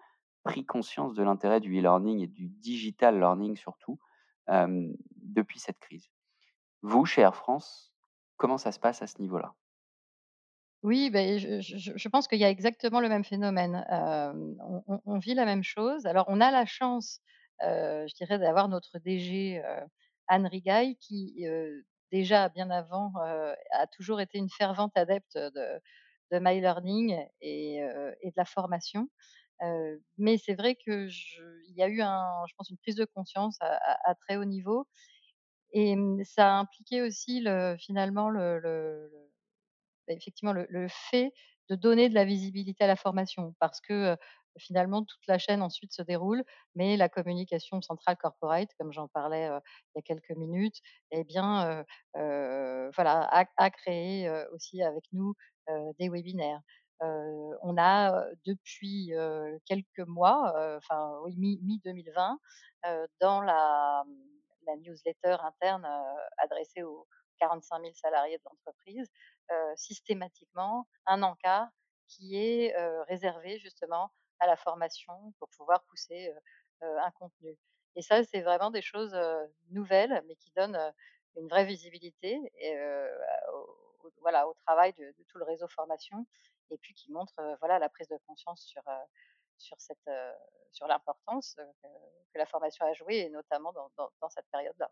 pris 0.47 0.65
conscience 0.65 1.13
de 1.15 1.23
l'intérêt 1.23 1.59
du 1.61 1.77
e-learning 1.79 2.21
et 2.21 2.27
du 2.27 2.47
digital 2.49 3.19
learning 3.19 3.55
surtout, 3.57 3.99
depuis 4.49 5.59
cette 5.59 5.79
crise. 5.79 6.07
Vous, 6.83 7.05
chez 7.05 7.21
Air 7.21 7.35
France, 7.35 7.93
comment 8.37 8.57
ça 8.59 8.71
se 8.73 8.79
passe 8.79 9.01
à 9.03 9.07
ce 9.07 9.21
niveau-là? 9.21 9.55
Oui, 10.83 11.09
beh, 11.09 11.39
je 11.39 12.09
pense 12.09 12.27
qu'il 12.27 12.37
y 12.39 12.45
a 12.45 12.49
exactement 12.49 12.99
le 13.01 13.09
même 13.09 13.23
phénomène. 13.23 13.83
On 15.05 15.17
vit 15.19 15.33
la 15.33 15.45
même 15.45 15.63
chose. 15.63 16.05
Alors 16.05 16.25
on 16.27 16.39
a 16.39 16.51
la 16.51 16.65
chance, 16.65 17.19
je 17.61 18.13
dirais 18.15 18.37
d'avoir 18.39 18.69
notre 18.69 18.99
DG, 18.99 19.61
Anne 20.27 20.45
Rigail 20.47 20.95
qui, 20.97 21.43
déjà 22.11 22.49
bien 22.49 22.69
avant, 22.69 23.11
a 23.71 23.87
toujours 23.87 24.21
été 24.21 24.37
une 24.37 24.49
fervente 24.49 24.95
adepte 24.97 25.37
de 25.37 25.79
de 26.31 26.39
MyLearning 26.39 27.17
et 27.41 27.81
heu 27.81 28.13
et 28.21 28.27
de 28.29 28.33
la 28.37 28.45
formation. 28.45 29.07
Mais 30.17 30.37
c'est 30.37 30.55
vrai 30.55 30.75
que 30.75 31.07
je 31.07 31.41
il 31.69 31.75
y 31.77 31.83
a 31.83 31.89
eu 31.89 32.01
un 32.01 32.25
je 32.49 32.53
pense 32.57 32.69
une 32.69 32.77
prise 32.77 32.95
de 32.95 33.05
conscience 33.05 33.57
à 33.61 34.15
très 34.15 34.37
haut 34.37 34.45
niveau 34.45 34.87
et 35.73 35.95
mmh, 35.95 36.23
ça 36.25 36.55
a 36.55 36.59
impliqué 36.59 37.01
aussi 37.03 37.41
le 37.41 37.75
finalement 37.79 38.29
le 38.31 38.59
le 38.59 39.11
bah, 40.07 40.13
effectivement 40.15 40.53
le 40.53 40.87
fait 40.89 41.33
de 41.69 41.75
donner 41.75 42.09
de 42.09 42.15
la 42.15 42.25
visibilité 42.25 42.83
à 42.85 42.87
la 42.87 42.95
formation 42.97 43.55
parce 43.59 43.81
que, 43.81 44.17
finalement 44.59 45.03
toute 45.05 45.25
la 45.27 45.37
chaîne 45.39 45.61
ensuite 45.63 45.93
se 45.93 46.01
déroule, 46.03 46.43
mais 46.75 46.97
la 46.97 47.09
communication 47.09 47.81
centrale 47.81 48.17
corporate, 48.17 48.69
comme 48.79 48.91
j'en 48.93 49.07
parlais, 49.09 49.47
il 49.47 49.97
y 49.97 49.99
a 49.99 50.03
quelques 50.03 50.31
minutes 50.37 50.77
et 51.11 51.23
bien, 51.25 51.85
voilà, 52.15 53.21
a 53.31 53.45
a 53.57 53.69
créé, 53.71 54.29
aussi 54.53 54.81
avec 54.83 55.05
nous, 55.13 55.33
des 55.99 56.09
webinaires. 56.09 56.61
Heu, 57.01 57.57
on 57.61 57.77
a, 57.77 58.25
depuis, 58.45 59.13
heu, 59.13 59.59
quelques 59.65 59.99
mois, 60.07 60.53
enfin 60.77 61.19
oui 61.23 61.35
mi 61.37 61.59
mi-2020, 61.63 62.39
heu, 62.87 63.07
dans 63.21 63.41
la, 63.41 64.03
mmh, 64.07 64.13
la 64.67 64.75
newsletter 64.77 65.37
interne, 65.43 65.87
adressée 66.37 66.83
aux 66.83 67.07
45 67.39 67.81
000 67.81 67.95
salariés 67.95 68.37
de 68.37 68.43
l'entreprise, 68.45 69.09
systématiquement 69.75 70.87
un 71.05 71.21
encart 71.23 71.69
qui 72.07 72.35
est, 72.37 72.75
réservé 73.07 73.59
justement 73.59 74.11
à 74.39 74.47
la 74.47 74.55
formation 74.57 75.33
pour 75.39 75.49
pouvoir 75.57 75.83
pousser, 75.85 76.31
un 76.81 77.11
contenu. 77.11 77.57
Et 77.95 78.01
ça, 78.01 78.23
c'est 78.23 78.41
vraiment 78.41 78.71
des 78.71 78.81
choses, 78.81 79.15
nouvelles, 79.69 80.23
mais 80.27 80.35
qui 80.35 80.51
donnent, 80.55 80.79
une 81.37 81.47
vraie 81.49 81.65
visibilité 81.65 82.39
au 83.53 83.77
au 84.03 84.11
voilà, 84.21 84.47
au 84.47 84.53
travail 84.65 84.93
de 84.93 85.05
de 85.17 85.23
tout 85.29 85.37
le 85.39 85.43
réseau 85.45 85.67
formation 85.67 86.25
et 86.71 86.77
puis 86.77 86.93
qui 86.93 87.11
montrent, 87.11 87.39
heu, 87.39 87.55
voilà 87.59 87.79
la 87.79 87.89
prise 87.89 88.07
de 88.07 88.17
conscience 88.27 88.61
sur, 88.61 88.83
sur 89.57 89.79
cette, 89.79 90.09
sur 90.71 90.87
l'importance, 90.87 91.55
que 92.33 92.37
la 92.37 92.45
formation 92.45 92.85
a 92.85 92.93
joué 92.93 93.17
et 93.17 93.29
notamment 93.29 93.73
dans 93.73 93.89
dans 94.21 94.29
cette 94.29 94.47
période-là. 94.51 94.91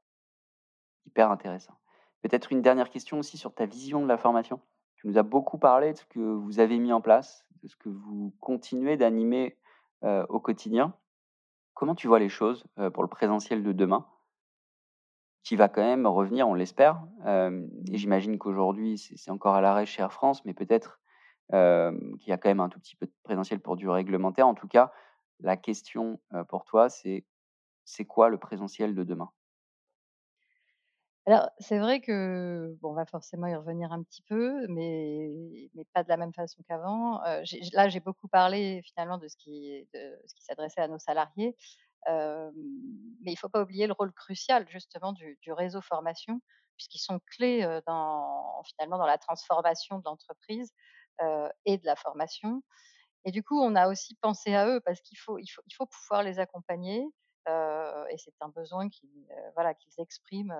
Hyper 1.05 1.31
intéressant. 1.31 1.75
Peut-être 2.21 2.51
une 2.51 2.61
dernière 2.61 2.89
question 2.89 3.19
aussi 3.19 3.37
sur 3.37 3.53
ta 3.53 3.65
vision 3.65 4.01
de 4.01 4.07
la 4.07 4.17
formation. 4.17 4.59
Tu 4.95 5.07
nous 5.07 5.17
as 5.17 5.23
beaucoup 5.23 5.57
parlé 5.59 5.93
de 5.93 5.97
ce 5.97 6.05
que 6.05 6.19
vous 6.19 6.59
avez 6.59 6.79
mis 6.79 6.91
en 6.91 7.01
place, 7.01 7.45
de 7.61 7.67
ce 7.67 7.75
que 7.75 7.89
vous 7.89 8.35
continuez 8.39 8.97
d'animer, 8.97 9.59
au 10.01 10.39
quotidien. 10.39 10.97
Comment 11.73 11.95
tu 11.95 12.07
vois 12.07 12.19
les 12.19 12.29
choses, 12.29 12.65
pour 12.93 13.03
le 13.03 13.09
présentiel 13.09 13.63
de 13.63 13.71
demain? 13.71 14.07
Qui 15.43 15.55
va 15.55 15.69
quand 15.69 15.83
même 15.83 16.07
revenir, 16.07 16.47
on 16.47 16.55
l'espère, 16.55 17.03
et 17.27 17.97
j'imagine 17.97 18.39
qu'aujourd'hui 18.39 18.97
c'est 18.97 19.29
encore 19.29 19.53
à 19.53 19.61
l'arrêt 19.61 19.85
chez 19.85 20.01
Air 20.01 20.11
France, 20.11 20.43
mais 20.45 20.55
peut-être, 20.55 20.99
qu'il 21.51 22.27
y 22.29 22.31
a 22.33 22.37
quand 22.37 22.49
même 22.49 22.59
un 22.59 22.69
tout 22.69 22.79
petit 22.79 22.95
peu 22.95 23.05
de 23.07 23.13
présentiel 23.23 23.59
pour 23.61 23.75
du 23.77 23.89
réglementaire. 23.89 24.47
En 24.47 24.55
tout 24.55 24.67
cas, 24.67 24.91
la 25.39 25.57
question, 25.57 26.19
pour 26.49 26.65
toi, 26.65 26.89
c'est 26.89 27.25
c'est 27.85 28.05
quoi 28.05 28.29
le 28.29 28.39
présentiel 28.39 28.95
de 28.95 29.03
demain? 29.03 29.31
Alors, 31.27 31.49
c'est 31.59 31.79
vrai 31.79 32.01
que, 32.01 32.77
bon, 32.81 32.91
on 32.91 32.93
va 32.93 33.05
forcément 33.07 33.47
y 33.47 33.55
revenir 33.55 33.91
un 33.91 34.03
petit 34.03 34.21
peu, 34.21 34.67
mais 34.67 35.69
mais 35.73 35.83
pas 35.93 36.03
de 36.03 36.09
la 36.09 36.17
même 36.17 36.33
façon 36.33 36.61
qu'avant. 36.67 37.19
Là, 37.73 37.89
j'ai 37.89 37.99
beaucoup 37.99 38.27
parlé 38.27 38.81
finalement 38.83 39.17
de 39.17 39.27
ce 39.27 39.35
qui 39.37 39.89
qui 39.93 40.43
s'adressait 40.43 40.81
à 40.81 40.87
nos 40.87 40.99
salariés. 40.99 41.55
Mais 42.07 43.31
il 43.31 43.37
faut 43.37 43.49
pas 43.49 43.61
oublier 43.63 43.87
le 43.87 43.93
rôle 43.93 44.13
crucial 44.13 44.67
justement 44.69 45.13
du 45.13 45.37
du 45.41 45.51
réseau 45.51 45.81
formation, 45.81 46.41
puisqu'ils 46.77 46.99
sont 46.99 47.19
clés, 47.25 47.61
dans 47.87 48.61
finalement 48.65 48.97
dans 48.99 49.07
la 49.07 49.17
transformation 49.17 49.97
de 49.99 50.03
l'entreprise, 50.05 50.73
et 51.65 51.77
de 51.77 51.85
la 51.85 51.95
formation. 51.95 52.63
Et 53.25 53.31
du 53.31 53.43
coup, 53.43 53.59
on 53.61 53.75
a 53.75 53.89
aussi 53.89 54.15
pensé 54.21 54.55
à 54.55 54.67
eux 54.69 54.81
parce 54.81 55.01
qu'il 55.01 55.17
faut 55.19 55.39
il 55.39 55.47
faut 55.47 55.61
il 55.67 55.73
faut 55.75 55.87
pouvoir 55.87 56.23
les 56.23 56.39
accompagner, 56.39 57.05
heu 57.49 58.05
et 58.11 58.17
c'est 58.17 58.33
un 58.41 58.49
besoin 58.49 58.89
qu'ils, 58.89 59.27
heu, 59.31 59.51
voilà, 59.55 59.73
qu'ils 59.75 59.93
expriment, 59.99 60.55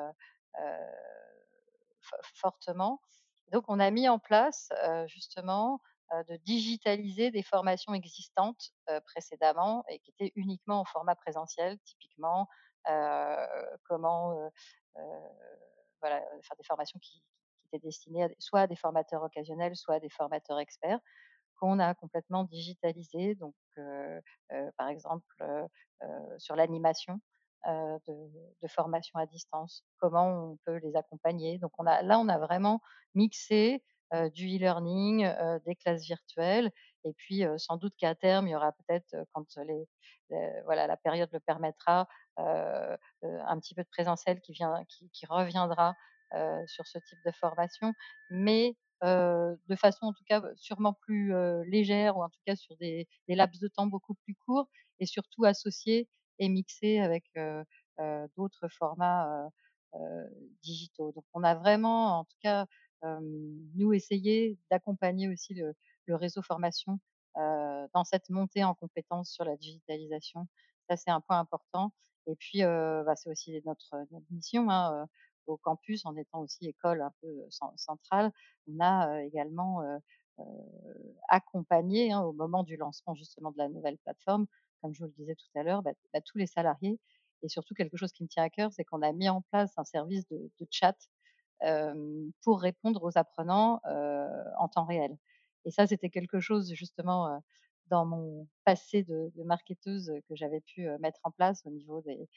fortement. 2.36 3.02
Donc 3.52 3.66
on 3.68 3.80
a 3.80 3.92
mis 3.92 4.10
en 4.10 4.20
place, 4.20 4.70
justement 5.08 5.82
de 6.30 6.38
digitaliser 6.38 7.32
des 7.32 7.44
formations 7.44 7.94
existantes, 7.94 8.72
précédemment 9.06 9.84
et 9.90 10.00
qui 10.00 10.12
étaient 10.12 10.32
uniquement 10.36 10.80
en 10.82 10.86
format 10.86 11.16
présentiel. 11.16 11.80
Typiquement, 11.86 12.48
comment, 13.88 14.50
voilà, 16.02 16.22
faire 16.44 16.58
des 16.58 16.64
formations 16.64 17.00
qui 17.00 17.24
qui 17.80 17.86
étaient 17.88 17.88
destinées 17.88 18.24
à 18.24 18.28
des 18.30 18.36
soit 18.40 18.62
à 18.62 18.68
des 18.68 18.76
formateurs 18.76 19.24
occasionnels, 19.24 19.76
soit 19.76 19.96
à 19.96 20.00
des 20.00 20.10
formateurs 20.10 20.60
experts 20.60 21.00
qu'on 21.58 21.80
a 21.80 21.94
complètement 21.96 22.44
digitalisé. 22.46 23.36
Donc, 23.36 23.56
heu 23.78 24.22
heu, 24.54 24.72
par 24.78 24.90
exemple, 24.90 25.26
heu, 25.42 25.68
sur 26.40 26.56
l'animation, 26.56 27.20
de 28.64 28.68
formation 28.68 29.20
à 29.20 29.26
distance. 29.26 29.84
Comment 30.00 30.52
on 30.54 30.58
peut 30.66 30.78
les 30.78 30.96
accompagner? 30.96 31.58
Donc 31.60 31.72
là, 31.80 32.20
on 32.20 32.30
a 32.30 32.38
vraiment 32.40 32.82
mixé, 33.16 33.84
du 34.34 34.48
e-learning, 34.58 35.28
des 35.66 35.76
classes 35.76 36.04
virtuelles 36.04 36.72
et 37.04 37.14
puis, 37.14 37.44
sans 37.58 37.78
doute 37.78 37.94
qu'à 37.98 38.16
terme, 38.16 38.48
il 38.48 38.52
y 38.52 38.56
aura 38.56 38.72
peut-être, 38.74 39.16
quand 39.34 39.46
voilà, 40.66 40.88
la 40.88 40.98
période 40.98 41.30
le 41.34 41.40
permettra, 41.40 42.08
un 42.38 43.60
petit 43.60 43.76
peu 43.76 43.84
de 43.84 43.90
présentiel 43.90 44.42
qui 44.42 45.26
reviendra, 45.28 45.96
sur 46.68 46.88
ce 46.88 47.00
type 47.00 47.20
de 47.26 47.32
formation. 47.32 47.94
Mais 48.30 48.76
heu, 49.04 49.58
de 49.68 49.76
façon 49.76 50.06
en 50.08 50.14
tout 50.14 50.24
cas, 50.26 50.42
sûrement 50.56 50.94
plus, 50.94 51.34
heu, 51.34 51.64
légère 51.68 52.18
ou 52.18 52.24
en 52.24 52.30
tout 52.30 52.40
cas 52.46 52.56
sur 52.56 52.76
des 52.78 53.08
laps 53.28 53.60
de 53.62 53.68
temps 53.68 53.88
beaucoup 53.88 54.16
plus 54.16 54.36
courts 54.36 54.70
et 55.00 55.06
surtout 55.06 55.46
associés 55.46 56.10
et 56.40 56.50
mixés 56.50 57.00
avec, 57.00 57.26
d'autres 58.38 58.68
formats, 58.70 59.50
digitaux. 60.64 61.12
Donc 61.14 61.26
on 61.34 61.44
a 61.44 61.56
vraiment 61.56 62.20
en 62.20 62.26
tout 62.26 62.38
cas, 62.42 62.68
nous 63.76 63.94
essayé 63.94 64.58
d'accompagner 64.72 65.30
aussi 65.30 65.54
le 65.54 66.16
réseau 66.16 66.42
formation, 66.42 67.00
dans 67.36 68.04
cette 68.06 68.30
montée 68.30 68.64
en 68.64 68.74
compétences 68.76 69.32
sur 69.32 69.44
la 69.46 69.58
digitalisation. 69.58 70.48
Ça, 70.90 70.98
c'est 70.98 71.12
un 71.12 71.22
point 71.22 71.40
important 71.40 71.94
et 72.28 72.36
puis, 72.36 72.62
bah, 72.64 73.16
c'est 73.16 73.30
aussi 73.30 73.62
notre 73.66 73.96
notre 74.12 74.26
mission, 74.32 74.70
hein, 74.70 75.08
au 75.48 75.58
campus 75.58 76.06
en 76.06 76.16
étant 76.16 76.42
aussi 76.42 76.68
école 76.68 77.02
un 77.02 77.12
peu, 77.22 77.28
centrale. 77.76 78.32
On 78.68 78.80
a, 78.84 79.24
également, 79.24 79.82
accompagné, 81.30 82.12
hein, 82.12 82.22
au 82.22 82.34
moment 82.34 82.64
du 82.64 82.78
lancement 82.78 83.16
justement 83.16 83.52
de 83.52 83.58
la 83.58 83.70
nouvelle 83.70 83.98
plateforme, 84.00 84.48
comme 84.82 84.94
je 84.94 85.00
vous 85.00 85.06
le 85.06 85.14
disais 85.14 85.36
tout 85.36 85.60
à 85.60 85.64
l'heure, 85.64 85.82
bah 85.82 85.92
bah, 86.14 86.22
tous 86.22 86.38
les 86.38 86.48
salariés 86.48 87.00
et 87.42 87.50
surtout 87.50 87.74
quelque 87.74 87.98
chose 87.98 88.12
qui 88.12 88.24
me 88.24 88.28
tient 88.28 88.44
à 88.44 88.50
cœur, 88.50 88.72
c'est 88.74 88.84
qu'on 88.84 89.02
a 89.02 89.12
mis 89.14 89.30
en 89.30 89.42
place 89.42 89.74
un 89.78 89.84
service 89.84 90.28
de 90.28 90.50
chat, 90.72 90.96
pour 92.44 92.62
répondre 92.62 93.04
aux 93.04 93.18
apprenants, 93.18 93.82
en 94.58 94.68
temps 94.68 94.86
réel. 94.86 95.18
Et 95.66 95.72
ça, 95.72 95.88
c'était 95.88 96.10
quelque 96.10 96.40
chose 96.40 96.74
justement, 96.74 97.42
dans 97.88 98.06
mon 98.06 98.48
passé 98.66 99.04
de 99.04 99.32
de 99.36 99.44
marketeuse, 99.44 100.12
que 100.28 100.36
j'avais 100.36 100.62
pu, 100.62 100.88
mettre 101.00 101.20
en 101.24 101.32
place 101.32 101.66
au 101.66 101.70
niveau 101.70 102.02
des 102.02 102.28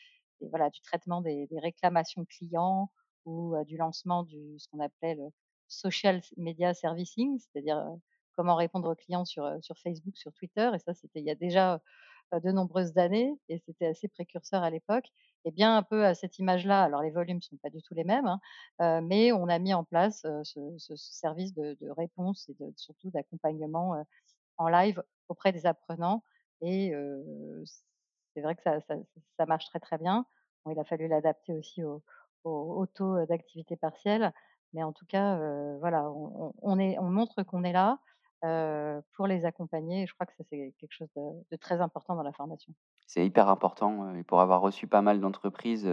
des 0.41 0.49
voilà, 0.49 0.71
du 0.71 0.81
traitement 0.83 1.21
des 1.21 1.49
réclamations 1.63 2.25
clients 2.27 2.91
ou, 3.25 3.55
du 3.67 3.77
lancement 3.77 4.23
du 4.25 4.59
ce 4.59 4.69
qu'on 4.69 4.81
appelait 4.81 5.15
le 5.15 5.25
social 5.69 6.21
media 6.37 6.75
servicing, 6.75 7.39
c'est-à-dire, 7.39 7.85
comment 8.37 8.55
répondre 8.57 8.91
aux 8.91 8.95
clients 8.95 9.25
sur, 9.25 9.51
sur 9.63 9.77
Facebook, 9.79 10.17
sur 10.17 10.33
Twitter 10.33 10.71
et 10.75 10.79
ça, 10.79 10.95
c'était 10.95 11.21
il 11.21 11.27
y 11.27 11.31
a 11.31 11.35
déjà, 11.35 11.81
de 12.33 12.53
nombreuses 12.53 12.99
années 12.99 13.33
et 13.49 13.59
c'était 13.59 13.87
assez 13.87 14.07
précurseur 14.09 14.63
à 14.63 14.71
l'époque 14.71 15.07
et 15.47 15.51
bien 15.51 15.77
un 15.77 15.83
peu 15.83 16.05
à 16.05 16.15
cette 16.15 16.39
image-là. 16.39 16.85
Alors 16.85 17.03
les 17.03 17.11
volumes 17.11 17.41
sont 17.41 17.57
pas 17.57 17.71
du 17.71 17.83
tout 17.83 17.95
les 17.95 18.05
mêmes, 18.05 18.27
hein, 18.79 19.01
mais 19.03 19.33
on 19.33 19.49
a 19.49 19.59
mis 19.59 19.73
en 19.75 19.85
place, 19.85 20.27
ce 20.45 20.75
ce 20.79 20.95
service 20.97 21.55
de 21.55 21.77
réponse 21.97 22.49
et 22.51 22.57
surtout 22.77 23.11
d'accompagnement, 23.11 24.05
en 24.59 24.69
live 24.69 25.03
auprès 25.29 25.53
des 25.53 25.67
apprenants 25.67 26.23
et 26.61 26.93
heu, 26.95 27.65
c'est 28.35 28.43
vrai 28.43 28.57
que 28.57 28.63
ça 28.63 28.79
ça 29.39 29.47
marche 29.47 29.67
très, 29.67 29.81
très 29.81 29.99
bien. 29.99 30.27
Il 30.71 30.79
a 30.79 30.85
fallu 30.85 31.09
l'adapter 31.09 31.55
aussi 31.55 31.85
au 31.85 32.03
au 32.45 32.51
au 32.83 32.87
taux, 32.87 33.25
d'activité 33.27 33.77
partielle, 33.77 34.33
mais 34.73 34.83
en 34.85 34.93
tout 34.93 35.07
cas, 35.07 35.37
voilà, 35.81 36.11
on 36.11 36.53
on 36.63 37.11
montre 37.11 37.43
qu'on 37.45 37.65
est 37.65 37.73
là, 37.73 38.01
pour 39.15 39.27
les 39.27 39.45
accompagner 39.47 40.07
je 40.07 40.15
crois 40.15 40.27
que 40.27 40.35
ça, 40.35 40.45
c'est 40.51 40.75
quelque 40.79 40.93
chose 40.93 41.09
de 41.17 41.57
très 41.57 41.81
important 41.81 42.15
dans 42.17 42.23
la 42.23 42.33
formation. 42.33 42.75
C'est 43.07 43.25
hyper 43.25 43.49
important, 43.49 44.15
et 44.15 44.23
pour 44.23 44.41
avoir 44.41 44.61
reçu 44.61 44.87
pas 44.87 45.01
mal 45.03 45.19
d'entreprises, 45.21 45.91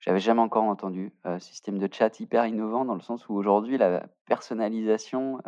j'avais 0.00 0.18
jamais 0.20 0.40
encore 0.40 0.64
entendu, 0.64 1.14
heu, 1.26 1.38
système 1.38 1.78
de 1.78 1.88
chat 1.92 2.18
hyper 2.20 2.46
innovant 2.46 2.84
dans 2.84 2.94
le 2.94 3.00
sens 3.00 3.28
où 3.28 3.34
aujourd'hui 3.34 3.78
la 3.78 4.08
personnalisation, 4.26 5.38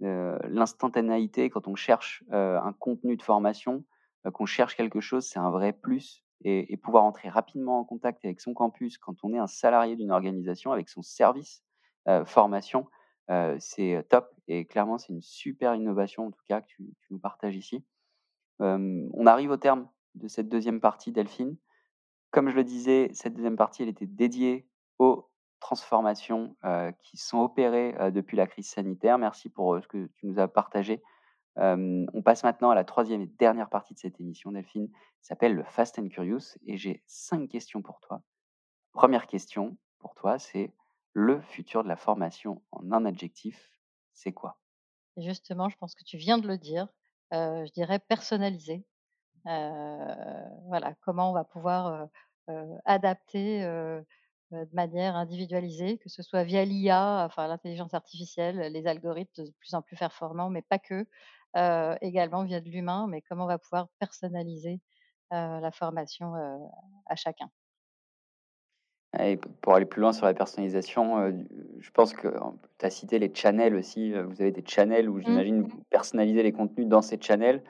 l'instantanéité 0.00 1.50
quand 1.50 1.68
on 1.68 1.74
cherche, 1.76 2.24
un 2.30 2.72
contenu 2.74 3.16
de 3.16 3.22
formation, 3.22 3.84
qu'on 4.32 4.46
cherche 4.46 4.76
quelque 4.76 5.00
chose, 5.00 5.26
c'est 5.26 5.38
un 5.38 5.50
vrai 5.50 5.72
plus 5.72 6.24
et 6.42 6.76
pouvoir 6.76 7.02
entrer 7.02 7.28
rapidement 7.28 7.80
en 7.80 7.84
contact 7.84 8.24
avec 8.24 8.40
son 8.40 8.54
campus 8.54 8.96
quand 8.96 9.16
on 9.24 9.34
est 9.34 9.38
un 9.38 9.48
salarié 9.48 9.96
d'une 9.96 10.12
organisation, 10.12 10.70
avec 10.70 10.88
son 10.88 11.02
service, 11.02 11.64
formation, 12.26 12.86
c'est, 13.58 14.06
top 14.08 14.30
et 14.46 14.64
clairement 14.64 14.98
c'est 14.98 15.12
une 15.12 15.22
super 15.22 15.74
innovation 15.74 16.26
en 16.26 16.30
tout 16.30 16.42
cas 16.48 16.60
que 16.60 16.68
tu 16.68 16.84
nous 17.10 17.18
partages 17.18 17.56
ici. 17.56 17.84
On 18.60 19.26
arrive 19.26 19.50
au 19.50 19.56
terme 19.56 19.88
de 20.14 20.28
cette 20.28 20.48
deuxième 20.48 20.80
partie, 20.80 21.12
Delphine. 21.12 21.56
Comme 22.30 22.50
je 22.50 22.54
le 22.56 22.64
disais, 22.64 23.10
cette 23.14 23.34
deuxième 23.34 23.56
partie, 23.56 23.82
elle 23.82 23.88
était 23.88 24.06
dédiée 24.06 24.68
aux 24.98 25.28
transformations, 25.60 26.56
qui 27.00 27.16
sont 27.16 27.40
opérées, 27.40 27.96
depuis 28.12 28.36
la 28.36 28.46
crise 28.46 28.68
sanitaire. 28.68 29.18
Merci 29.18 29.48
pour, 29.48 29.82
ce 29.82 29.88
que 29.88 30.06
tu 30.14 30.26
nous 30.26 30.38
as 30.38 30.46
partagé. 30.46 31.02
On 31.58 32.22
passe 32.24 32.44
maintenant 32.44 32.70
à 32.70 32.74
la 32.74 32.84
troisième 32.84 33.20
et 33.22 33.26
dernière 33.26 33.68
partie 33.70 33.94
de 33.94 33.98
cette 33.98 34.20
émission, 34.20 34.52
Delphine, 34.52 34.90
s'appelle 35.20 35.54
le 35.54 35.64
Fast 35.64 35.98
and 35.98 36.08
Curious 36.08 36.56
et 36.66 36.76
j'ai 36.76 37.02
5 37.06 37.48
questions 37.48 37.82
pour 37.82 38.00
toi. 38.00 38.22
Première 38.92 39.26
question 39.26 39.78
pour 39.98 40.14
toi, 40.14 40.38
c'est: 40.38 40.74
le 41.12 41.40
futur 41.40 41.82
de 41.82 41.88
la 41.88 41.96
formation 41.96 42.62
en 42.72 42.92
un 42.92 43.04
adjectif, 43.04 43.72
c'est 44.12 44.32
quoi? 44.32 44.58
Justement, 45.16 45.68
je 45.68 45.76
pense 45.76 45.94
que 45.94 46.04
tu 46.04 46.16
viens 46.16 46.38
de 46.38 46.46
le 46.46 46.58
dire, 46.58 46.88
je 47.32 47.70
dirais 47.72 47.98
personnaliser. 47.98 48.86
Heu, 49.46 50.14
voilà, 50.68 50.94
comment 51.02 51.30
on 51.30 51.34
va 51.34 51.44
pouvoir, 51.44 52.08
adapter, 52.86 53.62
de 54.52 54.68
manière 54.74 55.16
individualisée, 55.16 55.98
que 55.98 56.08
ce 56.08 56.22
soit 56.22 56.44
via 56.44 56.64
l'IA, 56.64 57.24
enfin 57.26 57.48
l'intelligence 57.48 57.94
artificielle, 57.94 58.58
les 58.72 58.86
algorithmes 58.86 59.44
de 59.44 59.50
plus 59.60 59.74
en 59.74 59.82
plus 59.82 59.96
performants, 59.96 60.50
mais 60.50 60.62
pas 60.62 60.78
que, 60.78 61.06
heu, 61.56 61.96
également 62.02 62.44
via 62.44 62.60
de 62.60 62.68
l'humain, 62.70 63.06
mais 63.08 63.22
comment 63.22 63.44
on 63.44 63.48
va 63.48 63.58
pouvoir 63.58 63.88
personnaliser, 63.98 64.80
heu, 65.32 65.60
la 65.60 65.70
formation, 65.72 66.34
heu, 66.36 66.58
à 67.06 67.16
chacun. 67.16 67.50
Et 69.18 69.38
pour 69.62 69.74
aller 69.74 69.86
plus 69.86 70.02
loin 70.02 70.12
sur 70.12 70.26
la 70.26 70.34
personnalisation, 70.34 71.32
je 71.78 71.90
pense 71.92 72.12
que 72.12 72.28
tu 72.78 72.86
as 72.86 72.90
cité 72.90 73.18
les 73.18 73.32
channels 73.34 73.74
aussi, 73.74 74.12
vous 74.12 74.40
avez 74.42 74.52
des 74.52 74.62
channels 74.66 75.08
où 75.08 75.18
Mmh. 75.24 75.48
j'imagine 75.48 75.62
vous 75.62 75.82
personnalisez 75.90 76.42
les 76.42 76.52
contenus 76.52 76.86
dans 76.88 77.00
ces 77.00 77.18
channels. 77.20 77.62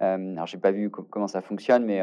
Alors 0.00 0.46
j'ai 0.46 0.58
pas 0.58 0.70
vu 0.72 0.90
co 0.90 1.02
comment 1.02 1.26
ça 1.28 1.42
fonctionne, 1.42 1.84
mais, 1.84 2.00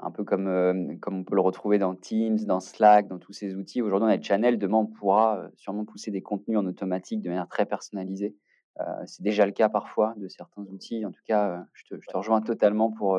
un 0.00 0.10
peu 0.12 0.24
comme, 0.24 0.98
comme 1.00 1.20
on 1.20 1.24
peut 1.24 1.36
le 1.36 1.42
retrouver 1.42 1.78
dans 1.78 1.94
Teams, 1.96 2.38
dans 2.46 2.60
Slack, 2.60 3.08
dans 3.08 3.18
tous 3.18 3.32
ces 3.34 3.56
outils. 3.56 3.82
Aujourd'hui, 3.82 4.06
on 4.08 4.12
a 4.12 4.18
des 4.18 4.24
channels, 4.24 4.58
demain 4.58 4.78
on 4.78 4.86
pourra, 4.86 5.48
sûrement 5.56 5.84
pousser 5.86 6.10
des 6.12 6.22
contenus 6.22 6.58
en 6.58 6.66
automatique 6.66 7.22
de 7.22 7.28
manière 7.30 7.48
très 7.48 7.66
personnalisée. 7.66 8.36
Heu, 8.80 8.84
c'est 9.06 9.22
déjà 9.22 9.46
le 9.46 9.52
cas 9.52 9.68
parfois 9.68 10.14
de 10.16 10.28
certains 10.28 10.62
outils. 10.62 11.04
En 11.06 11.12
tout 11.12 11.22
cas, 11.26 11.60
heu, 11.60 11.64
je 11.74 11.84
te 11.84 12.00
je 12.00 12.08
te 12.08 12.16
rejoins 12.16 12.42
totalement 12.42 12.90
pour, 12.92 13.18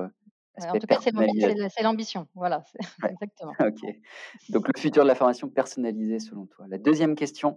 Ouais, 0.58 0.70
en 0.70 0.78
tout 0.78 0.86
cas, 0.88 0.98
c'est 1.00 1.82
l'ambition, 1.84 2.28
voilà, 2.36 2.64
Ouais, 3.04 3.18
exactement. 3.22 3.58
OK. 3.60 3.86
Donc 4.50 4.68
le 4.74 4.80
futur 4.80 5.04
de 5.04 5.08
la 5.08 5.16
formation 5.16 5.50
personnalisée 5.50 6.20
selon 6.20 6.46
toi. 6.48 6.66
La 6.70 6.78
deuxième 6.78 7.16
question, 7.16 7.56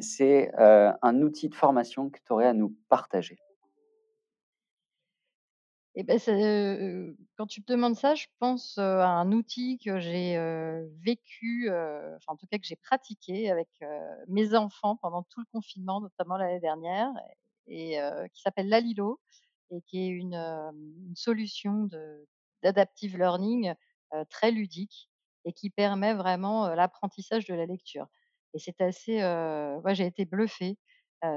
c'est, 0.00 0.50
un 0.58 1.22
outil 1.22 1.48
de 1.48 1.54
formation 1.54 2.10
que 2.10 2.18
tu 2.24 2.32
aurais 2.32 2.46
à 2.46 2.54
nous 2.54 2.76
partager? 2.88 3.38
Beh, 6.04 6.18
c'est, 6.18 6.32
heu, 6.34 7.16
quand 7.36 7.46
tu 7.46 7.60
me 7.62 7.66
demandes 7.66 7.96
ça, 7.96 8.14
je 8.14 8.26
pense, 8.38 8.76
à 8.76 9.06
un 9.08 9.32
outil 9.32 9.78
que 9.78 9.98
j'ai, 9.98 10.36
heu, 10.36 10.90
vécu, 11.00 11.68
heu, 11.70 12.14
enfin, 12.16 12.34
en 12.34 12.36
tout 12.36 12.46
cas, 12.46 12.58
que 12.58 12.66
j'ai 12.66 12.76
pratiqué 12.76 13.50
avec, 13.50 13.68
heu, 13.82 13.86
mes 14.28 14.54
enfants 14.54 14.96
pendant 14.96 15.22
tout 15.22 15.40
le 15.40 15.46
confinement, 15.52 16.00
notamment 16.02 16.36
l'année 16.36 16.60
dernière 16.60 17.08
et 17.66 17.98
heu, 17.98 18.28
qui 18.34 18.42
s'appelle 18.42 18.68
Lalilo 18.68 19.20
et 19.70 19.80
qui 19.82 20.00
est 20.04 20.08
une, 20.08 20.34
une 20.34 21.16
solution 21.16 21.88
d'adaptive 22.62 23.16
learning, 23.18 23.74
heu, 24.14 24.24
très 24.30 24.50
ludique 24.50 25.08
et 25.44 25.52
qui 25.52 25.70
permet 25.70 26.14
vraiment, 26.14 26.68
l'apprentissage 26.74 27.46
de 27.46 27.54
la 27.54 27.66
lecture. 27.66 28.06
Et 28.54 28.58
c'est 28.58 28.80
assez, 28.80 29.22
heu, 29.22 29.80
moi, 29.82 29.94
j'ai 29.94 30.06
été 30.06 30.24
bluffée 30.26 30.78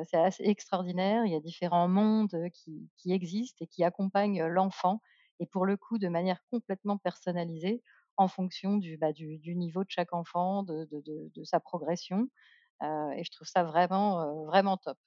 C'est 0.05 0.17
assez 0.17 0.43
extraordinaire. 0.43 1.25
Il 1.25 1.31
y 1.31 1.35
a 1.35 1.39
différents 1.39 1.87
mondes, 1.87 2.35
qui 2.53 2.89
qui 2.97 3.11
existent 3.13 3.63
et 3.63 3.67
qui 3.67 3.83
accompagnent, 3.83 4.43
l'enfant 4.45 5.01
et 5.39 5.45
pour 5.47 5.65
le 5.65 5.77
coup, 5.77 5.97
de 5.97 6.09
manière 6.09 6.41
complètement 6.51 6.97
personnalisée 6.97 7.81
en 8.17 8.27
fonction 8.27 8.77
du, 8.77 8.97
bah, 8.97 9.13
du 9.13 9.39
du 9.39 9.55
niveau 9.55 9.83
de 9.83 9.89
chaque 9.89 10.13
enfant, 10.13 10.63
de 10.63 10.85
de 10.91 11.01
de 11.01 11.31
de 11.33 11.43
sa 11.43 11.59
progression, 11.61 12.29
et 12.83 13.23
je 13.23 13.31
trouve 13.31 13.47
ça 13.47 13.63
vraiment, 13.63 14.45
vraiment 14.45 14.77
top. 14.77 14.97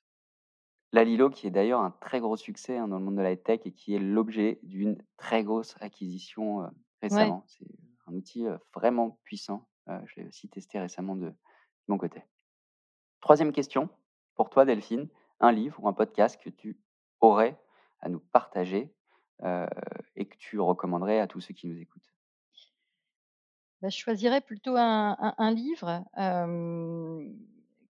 Lalilo, 0.92 1.30
qui 1.30 1.46
est 1.46 1.50
d'ailleurs 1.50 1.80
un 1.80 1.90
très 1.90 2.20
gros 2.20 2.36
succès 2.36 2.76
hein, 2.76 2.86
dans 2.88 2.98
le 2.98 3.04
monde 3.04 3.16
de 3.16 3.22
la 3.22 3.36
tech 3.36 3.60
et 3.64 3.72
qui 3.72 3.94
est 3.94 3.98
l'objet 3.98 4.58
d'une 4.62 4.98
très 5.16 5.42
grosse 5.42 5.74
acquisition 5.80 6.68
récemment. 7.00 7.44
C'est 7.46 7.66
un 8.06 8.14
outil 8.14 8.44
vraiment 8.74 9.18
puissant. 9.24 9.68
Je 9.86 10.20
l'ai 10.20 10.26
aussi 10.26 10.48
testé 10.50 10.78
récemment 10.78 11.16
de 11.16 11.32
mon 11.88 11.96
côté. 11.98 12.22
Troisième 13.20 13.52
question 13.52 13.88
pour 14.34 14.50
toi, 14.50 14.64
Delphine. 14.64 15.08
Un 15.40 15.52
livre 15.52 15.82
ou 15.82 15.88
un 15.88 15.92
podcast 15.92 16.40
que 16.42 16.50
tu 16.50 16.80
aurais 17.20 17.60
à 18.00 18.08
nous 18.08 18.20
partager 18.20 18.94
et 20.16 20.26
que 20.28 20.36
tu 20.38 20.60
recommanderais 20.60 21.18
à 21.20 21.26
tous 21.26 21.40
ceux 21.40 21.54
qui 21.54 21.66
nous 21.66 21.80
écoutent? 21.80 22.12
Bah, 23.80 23.88
je 23.88 23.98
choisirais 23.98 24.40
plutôt 24.40 24.76
un 24.76 25.16
livre, 25.54 26.04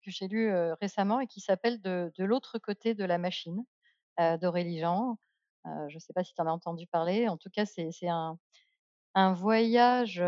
que 0.04 0.10
j'ai 0.10 0.28
lu, 0.28 0.50
récemment 0.80 1.20
et 1.20 1.26
qui 1.26 1.40
s'appelle 1.40 1.80
«De 1.80 2.24
l'autre 2.24 2.58
côté 2.58 2.94
de 2.94 3.04
la 3.04 3.18
machine», 3.18 3.64
heu, 4.20 4.38
d'Aurélie 4.38 4.80
Jean. 4.80 5.18
Heu, 5.66 5.88
je 5.90 5.96
ne 5.96 6.00
sais 6.00 6.12
pas 6.14 6.24
si 6.24 6.34
tu 6.34 6.42
en 6.42 6.46
as 6.48 6.52
entendu 6.52 6.86
parler. 6.88 7.28
En 7.28 7.38
tout 7.38 7.50
cas, 7.50 7.66
c'est 7.66 7.90
un 8.08 8.38
un 9.16 9.34
voyage, 9.34 10.22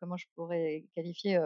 comment 0.00 0.16
je 0.18 0.26
pourrais 0.36 0.86
qualifier, 0.96 1.40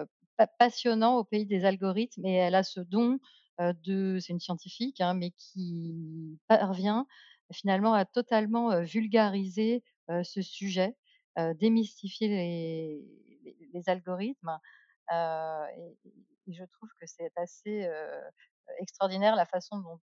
passionnant 0.59 1.17
au 1.19 1.25
pays 1.25 1.47
des 1.47 1.65
algorithmes 1.67 2.27
et 2.27 2.35
elle 2.35 2.55
a 2.57 2.63
ce 2.65 2.81
don, 2.81 3.19
de 3.59 4.19
c'est 4.21 4.33
une 4.33 4.41
scientifique, 4.41 5.01
hein, 5.01 5.15
mais 5.15 5.31
qui 5.33 6.39
parvient 6.49 7.07
finalement 7.53 7.95
à 7.95 8.05
totalement, 8.05 8.81
vulgariser, 8.83 9.83
ce 10.23 10.43
sujet, 10.43 10.97
démystifier 11.57 12.29
les 13.73 13.89
algorithmes, 13.89 14.59
et 15.13 16.53
je 16.53 16.65
trouve 16.65 16.89
que 17.01 17.07
c'est 17.07 17.33
assez, 17.37 17.89
extraordinaire 18.81 19.37
la 19.37 19.47
façon 19.47 19.79
dont, 19.79 20.01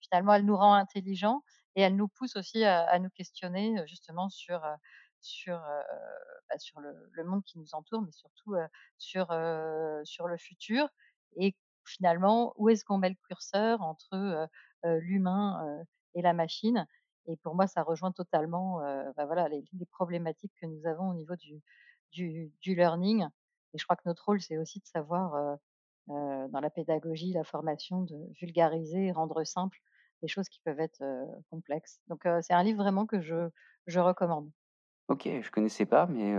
finalement 0.00 0.34
elle 0.34 0.44
nous 0.44 0.56
rend 0.56 0.74
intelligents 0.74 1.42
et 1.76 1.82
elle 1.82 1.96
nous 1.96 2.08
pousse 2.08 2.36
aussi 2.36 2.64
à 2.64 2.98
nous 2.98 3.10
questionner, 3.10 3.74
justement 3.86 4.28
sur, 4.28 4.60
bah, 4.60 6.56
le 7.14 7.24
monde 7.24 7.42
qui 7.44 7.58
nous 7.58 7.74
entoure, 7.74 8.02
mais 8.02 8.12
surtout, 8.12 8.54
sur, 8.98 9.26
sur 10.04 10.28
le 10.28 10.36
futur 10.38 10.88
et 11.38 11.54
finalement, 11.88 12.52
où 12.56 12.68
est-ce 12.68 12.84
qu'on 12.84 12.98
met 12.98 13.10
le 13.10 13.16
curseur 13.28 13.82
entre, 13.82 14.48
l'humain, 14.84 15.84
et 16.14 16.22
la 16.22 16.32
machine? 16.32 16.86
Et 17.26 17.36
pour 17.36 17.54
moi, 17.54 17.66
ça 17.66 17.82
rejoint 17.82 18.12
totalement, 18.12 18.80
bah, 19.16 19.26
voilà, 19.26 19.48
les 19.48 19.64
problématiques 19.90 20.52
que 20.60 20.66
nous 20.66 20.86
avons 20.86 21.10
au 21.10 21.14
niveau 21.14 21.34
du 22.12 22.50
learning 22.64 23.26
et 23.76 23.78
je 23.78 23.84
crois 23.84 23.96
que 23.96 24.02
notre 24.06 24.24
rôle, 24.24 24.40
c'est 24.40 24.56
aussi 24.56 24.80
de 24.80 24.86
savoir, 24.86 25.58
dans 26.08 26.60
la 26.60 26.70
pédagogie, 26.70 27.32
la 27.32 27.44
formation, 27.44 28.02
de 28.02 28.16
vulgariser, 28.40 29.12
rendre 29.12 29.44
simple 29.44 29.78
des 30.22 30.28
choses 30.28 30.48
qui 30.48 30.60
peuvent 30.64 30.80
être, 30.80 31.04
complexes. 31.50 32.00
Donc 32.08 32.26
c'est 32.40 32.54
un 32.54 32.62
livre 32.62 32.82
vraiment 32.82 33.04
que 33.06 33.20
je 33.20 34.00
recommande. 34.00 34.50
Ok, 35.08 35.28
je 35.42 35.50
connaissais 35.50 35.84
pas, 35.84 36.06
mais 36.06 36.34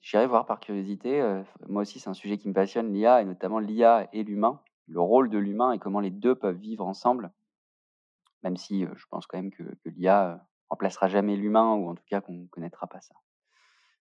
j'irai 0.00 0.26
voir 0.26 0.44
par 0.44 0.58
curiosité. 0.58 1.22
moi 1.68 1.82
aussi, 1.82 2.00
c'est 2.00 2.10
un 2.10 2.14
sujet 2.14 2.36
qui 2.36 2.48
me 2.48 2.52
passionne, 2.52 2.92
l'IA, 2.92 3.22
et 3.22 3.24
notamment 3.24 3.60
l'IA 3.60 4.08
et 4.12 4.24
l'humain, 4.24 4.60
le 4.92 5.00
rôle 5.00 5.30
de 5.30 5.38
l'humain 5.38 5.72
et 5.72 5.78
comment 5.78 6.00
les 6.00 6.10
deux 6.10 6.34
peuvent 6.34 6.56
vivre 6.56 6.86
ensemble, 6.86 7.32
même 8.42 8.56
si 8.56 8.84
je 8.94 9.06
pense 9.10 9.26
quand 9.26 9.38
même 9.38 9.50
que, 9.50 9.62
que 9.62 9.88
l'IA 9.88 10.46
remplacera 10.68 11.08
jamais 11.08 11.36
l'humain, 11.36 11.74
ou 11.74 11.88
en 11.88 11.94
tout 11.94 12.04
cas 12.06 12.20
qu'on 12.20 12.34
ne 12.34 12.46
connaîtra 12.46 12.86
pas 12.86 13.00
ça. 13.00 13.14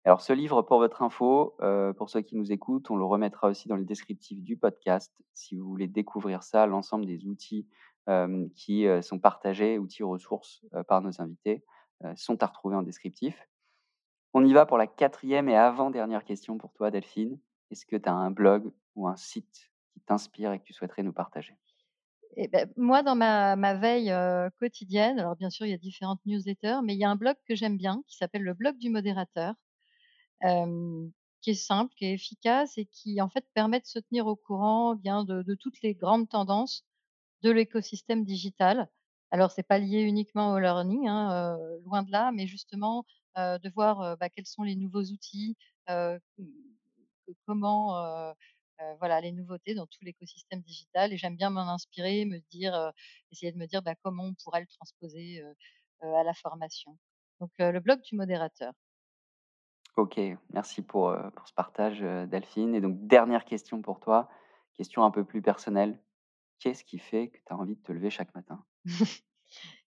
Alors 0.05 0.21
ce 0.21 0.33
livre, 0.33 0.63
pour 0.63 0.79
votre 0.79 1.03
info, 1.03 1.57
pour 1.97 2.09
ceux 2.09 2.21
qui 2.23 2.37
nous 2.37 2.53
écoutent, 2.53 2.91
on 2.91 2.97
le 2.97 3.05
remettra 3.05 3.49
aussi 3.49 3.69
dans 3.69 3.77
le 3.77 3.85
descriptif 3.85 4.43
du 4.43 4.57
podcast. 4.57 5.13
Si 5.35 5.57
vous 5.57 5.69
voulez 5.69 5.89
découvrir 5.89 6.43
ça, 6.43 6.67
l'ensemble 6.67 7.05
des 7.05 7.27
outils 7.27 7.67
qui 8.55 8.87
sont 9.03 9.19
partagés, 9.19 9.79
outils 9.79 10.03
ressources 10.03 10.65
par 10.87 11.03
nos 11.03 11.21
invités, 11.21 11.65
sont 12.15 12.43
à 12.43 12.47
retrouver 12.47 12.77
en 12.77 12.83
descriptif. 12.83 13.49
On 14.35 14.45
y 14.45 14.53
va 14.53 14.67
pour 14.67 14.79
la 14.79 14.87
quatrième 14.87 15.49
et 15.49 15.57
avant-dernière 15.57 16.25
question 16.25 16.59
pour 16.59 16.73
toi, 16.73 16.91
Delphine. 16.91 17.39
Est-ce 17.71 17.85
que 17.85 17.97
tu 17.97 18.09
as 18.09 18.15
un 18.15 18.31
blog 18.31 18.71
ou 18.95 19.09
un 19.09 19.17
site 19.17 19.71
t'inspire 20.09 20.53
et 20.53 20.59
que 20.61 20.65
tu 20.65 20.73
souhaiterais 20.75 21.05
nous 21.05 21.13
partager? 21.13 21.57
Et 22.37 22.49
beh, 22.49 22.67
moi, 22.77 23.03
dans 23.03 23.17
ma 23.17 23.75
veille, 23.75 24.13
quotidienne, 24.59 25.19
alors 25.19 25.37
bien 25.37 25.51
sûr, 25.51 25.67
il 25.67 25.71
y 25.71 25.75
a 25.75 25.79
différentes 25.79 26.21
newsletters, 26.27 26.81
mais 26.85 26.95
il 26.95 26.99
y 26.99 27.05
a 27.05 27.11
un 27.11 27.17
blog 27.17 27.37
que 27.47 27.55
j'aime 27.55 27.77
bien 27.77 28.03
qui 28.07 28.17
s'appelle 28.17 28.43
le 28.43 28.55
blog 28.55 28.79
du 28.79 28.91
modérateur, 28.91 29.55
qui 31.43 31.51
est 31.51 31.55
simple, 31.55 31.95
qui 31.97 32.07
est 32.07 32.15
efficace 32.15 32.79
et 32.79 32.87
qui, 32.87 33.21
en 33.21 33.29
fait, 33.29 33.47
permet 33.55 33.81
de 33.81 33.87
se 33.87 33.99
tenir 33.99 34.27
au 34.27 34.37
courant, 34.37 34.95
eh 34.97 34.99
bien, 35.01 35.25
de 35.25 35.55
toutes 35.55 35.83
les 35.83 35.95
grandes 35.95 36.29
tendances 36.29 36.85
de 37.43 37.51
l'écosystème 37.51 38.25
digital. 38.25 38.91
Alors 39.33 39.51
c'est 39.53 39.65
pas 39.65 39.79
lié 39.79 40.01
uniquement 40.03 40.53
au 40.53 40.59
learning, 40.61 41.09
hein, 41.09 41.59
loin 41.85 42.03
de 42.05 42.13
là, 42.13 42.33
mais 42.33 42.47
justement, 42.47 43.07
de 43.37 43.71
voir, 43.75 44.17
bah, 44.19 44.31
quels 44.31 44.47
sont 44.47 44.65
les 44.65 44.77
nouveaux 44.77 45.05
outils, 45.05 45.57
comment, 47.47 48.35
heu, 48.81 48.97
voilà, 48.99 49.21
les 49.21 49.33
nouveautés 49.33 49.75
dans 49.75 49.87
tout 49.87 49.99
l'écosystème 50.03 50.63
digital 50.63 51.13
et 51.13 51.17
j'aime 51.19 51.37
bien 51.37 51.51
m'en 51.51 51.69
inspirer, 51.73 52.25
me 52.27 52.39
dire, 52.51 52.75
heu, 52.75 52.91
essayer 53.33 53.53
de 53.53 53.59
me 53.59 53.67
dire, 53.67 53.83
bah, 53.83 53.95
comment 54.03 54.25
on 54.25 54.35
pourrait 54.45 54.61
le 54.63 54.67
transposer, 54.69 55.41
heu, 55.43 55.55
à 56.17 56.25
la 56.25 56.35
formation. 56.35 56.99
Donc 57.41 57.51
le 57.59 57.81
blog 57.81 58.01
du 58.03 58.17
modérateur. 58.17 58.73
Ok, 59.97 60.19
merci 60.51 60.81
pour, 60.83 61.09
euh, 61.11 61.29
pour 61.31 61.47
ce 61.49 61.53
partage, 61.55 62.03
euh, 62.03 62.27
Delphine. 62.27 62.75
Et 62.75 62.81
donc, 62.81 63.07
dernière 63.07 63.45
question 63.45 63.83
pour 63.83 64.01
toi, 64.01 64.29
question 64.75 65.03
un 65.05 65.11
peu 65.11 65.25
plus 65.25 65.43
personnelle. 65.43 66.01
Qu'est-ce 66.61 66.85
qui 66.85 66.99
fait 66.99 67.29
que 67.31 67.39
tu 67.39 67.53
as 67.53 67.57
envie 67.57 67.77
de 67.77 67.83
te 67.83 67.93
lever 67.93 68.11
chaque 68.11 68.35
matin? 68.35 68.65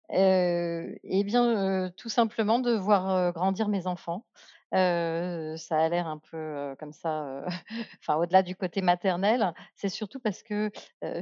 Et 0.09 1.25
bien, 1.25 1.91
tout 1.97 2.09
simplement 2.09 2.59
de 2.61 2.73
voir, 2.73 3.33
grandir 3.33 3.69
mes 3.69 3.87
enfants. 3.87 4.27
Ça 4.73 5.79
a 5.79 5.89
l'air 5.89 6.07
un 6.07 6.19
peu, 6.19 6.75
comme 6.79 6.93
ça, 6.93 7.45
enfin 8.01 8.17
au-delà 8.17 8.43
du 8.43 8.57
côté 8.57 8.83
maternel, 8.83 9.53
c'est 9.77 9.89
surtout 9.89 10.21
parce 10.21 10.43
que, 10.43 10.71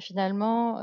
finalement, 0.00 0.78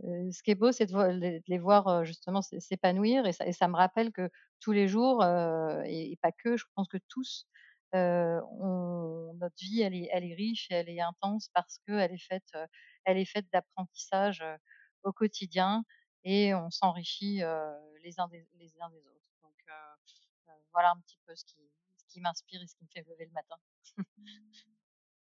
ce 0.00 0.42
qui 0.42 0.50
est 0.52 0.54
beau, 0.54 0.72
c'est 0.72 0.86
de 0.86 1.42
les 1.48 1.58
voir, 1.58 2.04
justement 2.04 2.42
s'é 2.42 2.60
s'épanouir 2.60 3.26
et 3.26 3.32
ça 3.52 3.68
me 3.68 3.76
rappelle 3.76 4.12
que 4.12 4.30
tous 4.60 4.72
les 4.72 4.88
jours, 4.88 5.24
et 5.24 6.18
pas 6.22 6.32
que, 6.32 6.56
je 6.56 6.64
pense 6.74 6.88
que 6.88 6.98
tous, 7.08 7.46
notre 7.92 9.56
vie, 9.60 9.80
elle 9.82 9.94
est 9.94 10.34
riche 10.34 10.70
et 10.70 10.74
elle 10.74 10.88
est 10.88 11.00
intense 11.00 11.48
parce 11.54 11.78
qu'elle 11.86 12.12
est 12.12 13.24
faite, 13.26 13.46
d'apprentissage, 13.52 14.44
au 15.02 15.12
quotidien 15.12 15.84
et 16.24 16.54
on 16.54 16.70
s'enrichit, 16.70 17.40
les 18.02 18.20
uns 18.20 18.28
des 18.28 18.46
les 18.58 18.72
uns 18.80 18.90
des 18.90 18.98
autres. 19.06 19.20
Voilà 20.72 20.92
un 20.92 21.00
petit 21.00 21.18
peu 21.26 21.34
ce 21.34 21.44
qui 21.44 21.60
ce 21.96 22.04
qui 22.06 22.20
m'inspire 22.20 22.62
et 22.62 22.66
ce 22.66 22.74
qui 22.76 22.84
me 22.84 22.88
fait 22.88 23.08
lever 23.08 23.26
le 23.26 23.32
matin. 23.32 23.56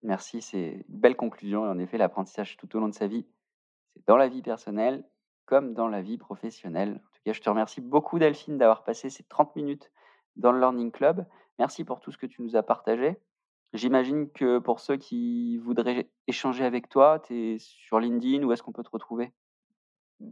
Merci, 0.02 0.42
c'est 0.42 0.86
une 0.88 1.00
belle 1.00 1.16
conclusion. 1.16 1.66
Et 1.66 1.70
en 1.70 1.80
effet, 1.80 1.98
l'apprentissage 1.98 2.58
tout 2.58 2.74
au 2.76 2.80
long 2.80 2.88
de 2.88 2.94
sa 2.94 3.08
vie, 3.08 3.28
c'est 3.94 4.06
dans 4.08 4.18
la 4.18 4.28
vie 4.28 4.42
personnelle 4.42 5.04
comme 5.46 5.74
dans 5.74 5.88
la 5.88 6.02
vie 6.02 6.18
professionnelle. 6.18 6.92
En 6.92 7.10
tout 7.16 7.22
cas, 7.26 7.34
je 7.34 7.42
te 7.42 7.50
remercie 7.50 7.82
beaucoup, 7.82 8.20
Delphine, 8.20 8.58
d'avoir 8.58 8.84
passé 8.84 9.10
ces 9.10 9.24
30 9.24 9.56
minutes 9.56 9.92
dans 10.36 10.52
le 10.52 10.60
Learning 10.60 10.92
Club. 10.92 11.26
Merci 11.58 11.84
pour 11.84 12.00
tout 12.00 12.12
ce 12.12 12.18
que 12.18 12.28
tu 12.28 12.44
nous 12.44 12.56
as 12.56 12.62
partagé. 12.64 13.18
J'imagine 13.74 14.30
que 14.32 14.60
pour 14.60 14.80
ceux 14.80 14.98
qui 14.98 15.58
voudraient 15.58 16.10
échanger 16.28 16.66
avec 16.66 16.88
toi, 16.88 17.20
tu 17.20 17.36
es 17.36 17.58
sur 17.60 18.00
LinkedIn, 18.00 18.44
où 18.44 18.52
est-ce 18.52 18.64
qu'on 18.64 18.72
peut 18.72 18.84
te 18.84 18.92
retrouver? 18.92 19.34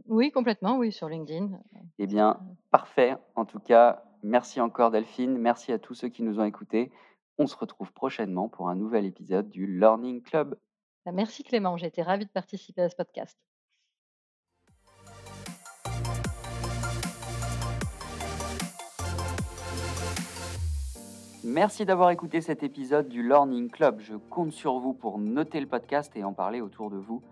Oui, 0.06 0.30
complètement, 0.30 0.76
oui, 0.76 0.92
sur 0.92 1.08
LinkedIn, 1.08 1.58
Eh 1.98 2.06
bien, 2.06 2.40
parfait. 2.70 3.16
En 3.34 3.44
tout 3.44 3.60
cas, 3.60 4.04
merci 4.22 4.60
encore 4.60 4.90
Delphine. 4.90 5.38
Merci 5.38 5.72
à 5.72 5.78
tous 5.78 5.94
ceux 5.94 6.08
qui 6.08 6.22
nous 6.22 6.40
ont 6.40 6.44
écoutés. 6.44 6.90
On 7.38 7.46
se 7.46 7.56
retrouve 7.56 7.92
prochainement 7.92 8.48
pour 8.48 8.68
un 8.68 8.74
nouvel 8.74 9.04
épisode 9.04 9.48
du 9.48 9.66
Learning 9.66 10.22
Club. 10.22 10.58
bah, 11.06 11.12
merci 11.12 11.44
Clément, 11.44 11.76
j'ai 11.76 11.86
été 11.86 12.02
ravie 12.02 12.26
de 12.26 12.30
participer 12.30 12.82
à 12.82 12.88
ce 12.88 12.96
podcast. 12.96 13.38
Merci 21.44 21.86
d'avoir 21.86 22.10
écouté 22.10 22.42
cet 22.42 22.62
épisode 22.62 23.08
du 23.08 23.26
Learning 23.26 23.70
Club. 23.70 24.00
Je 24.00 24.16
compte 24.16 24.52
sur 24.52 24.78
vous 24.80 24.92
pour 24.92 25.18
noter 25.18 25.60
le 25.60 25.66
podcast 25.66 26.12
et 26.14 26.22
en 26.22 26.34
parler 26.34 26.60
autour 26.60 26.90
de 26.90 26.98
vous. 26.98 27.22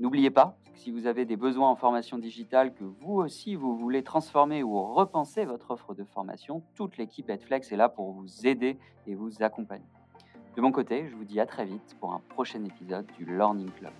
N'oubliez 0.00 0.30
pas 0.30 0.56
que 0.72 0.78
si 0.78 0.90
vous 0.90 1.06
avez 1.06 1.24
des 1.24 1.36
besoins 1.36 1.70
en 1.70 1.76
formation 1.76 2.18
digitale, 2.18 2.74
que 2.74 2.82
vous 2.82 3.14
aussi 3.14 3.54
vous 3.54 3.76
voulez 3.76 4.02
transformer 4.02 4.64
ou 4.64 4.82
repenser 4.92 5.44
votre 5.44 5.70
offre 5.70 5.94
de 5.94 6.02
formation, 6.02 6.62
toute 6.74 6.96
l'équipe 6.96 7.30
Edflex 7.30 7.70
est 7.70 7.76
là 7.76 7.88
pour 7.88 8.10
vous 8.10 8.46
aider 8.46 8.76
et 9.06 9.14
vous 9.14 9.42
accompagner. 9.42 9.86
De 10.56 10.60
mon 10.60 10.72
côté, 10.72 11.08
je 11.08 11.14
vous 11.14 11.24
dis 11.24 11.38
à 11.38 11.46
très 11.46 11.64
vite 11.64 11.96
pour 12.00 12.12
un 12.12 12.20
prochain 12.28 12.64
épisode 12.64 13.06
du 13.16 13.24
Learning 13.24 13.70
Club. 13.70 13.92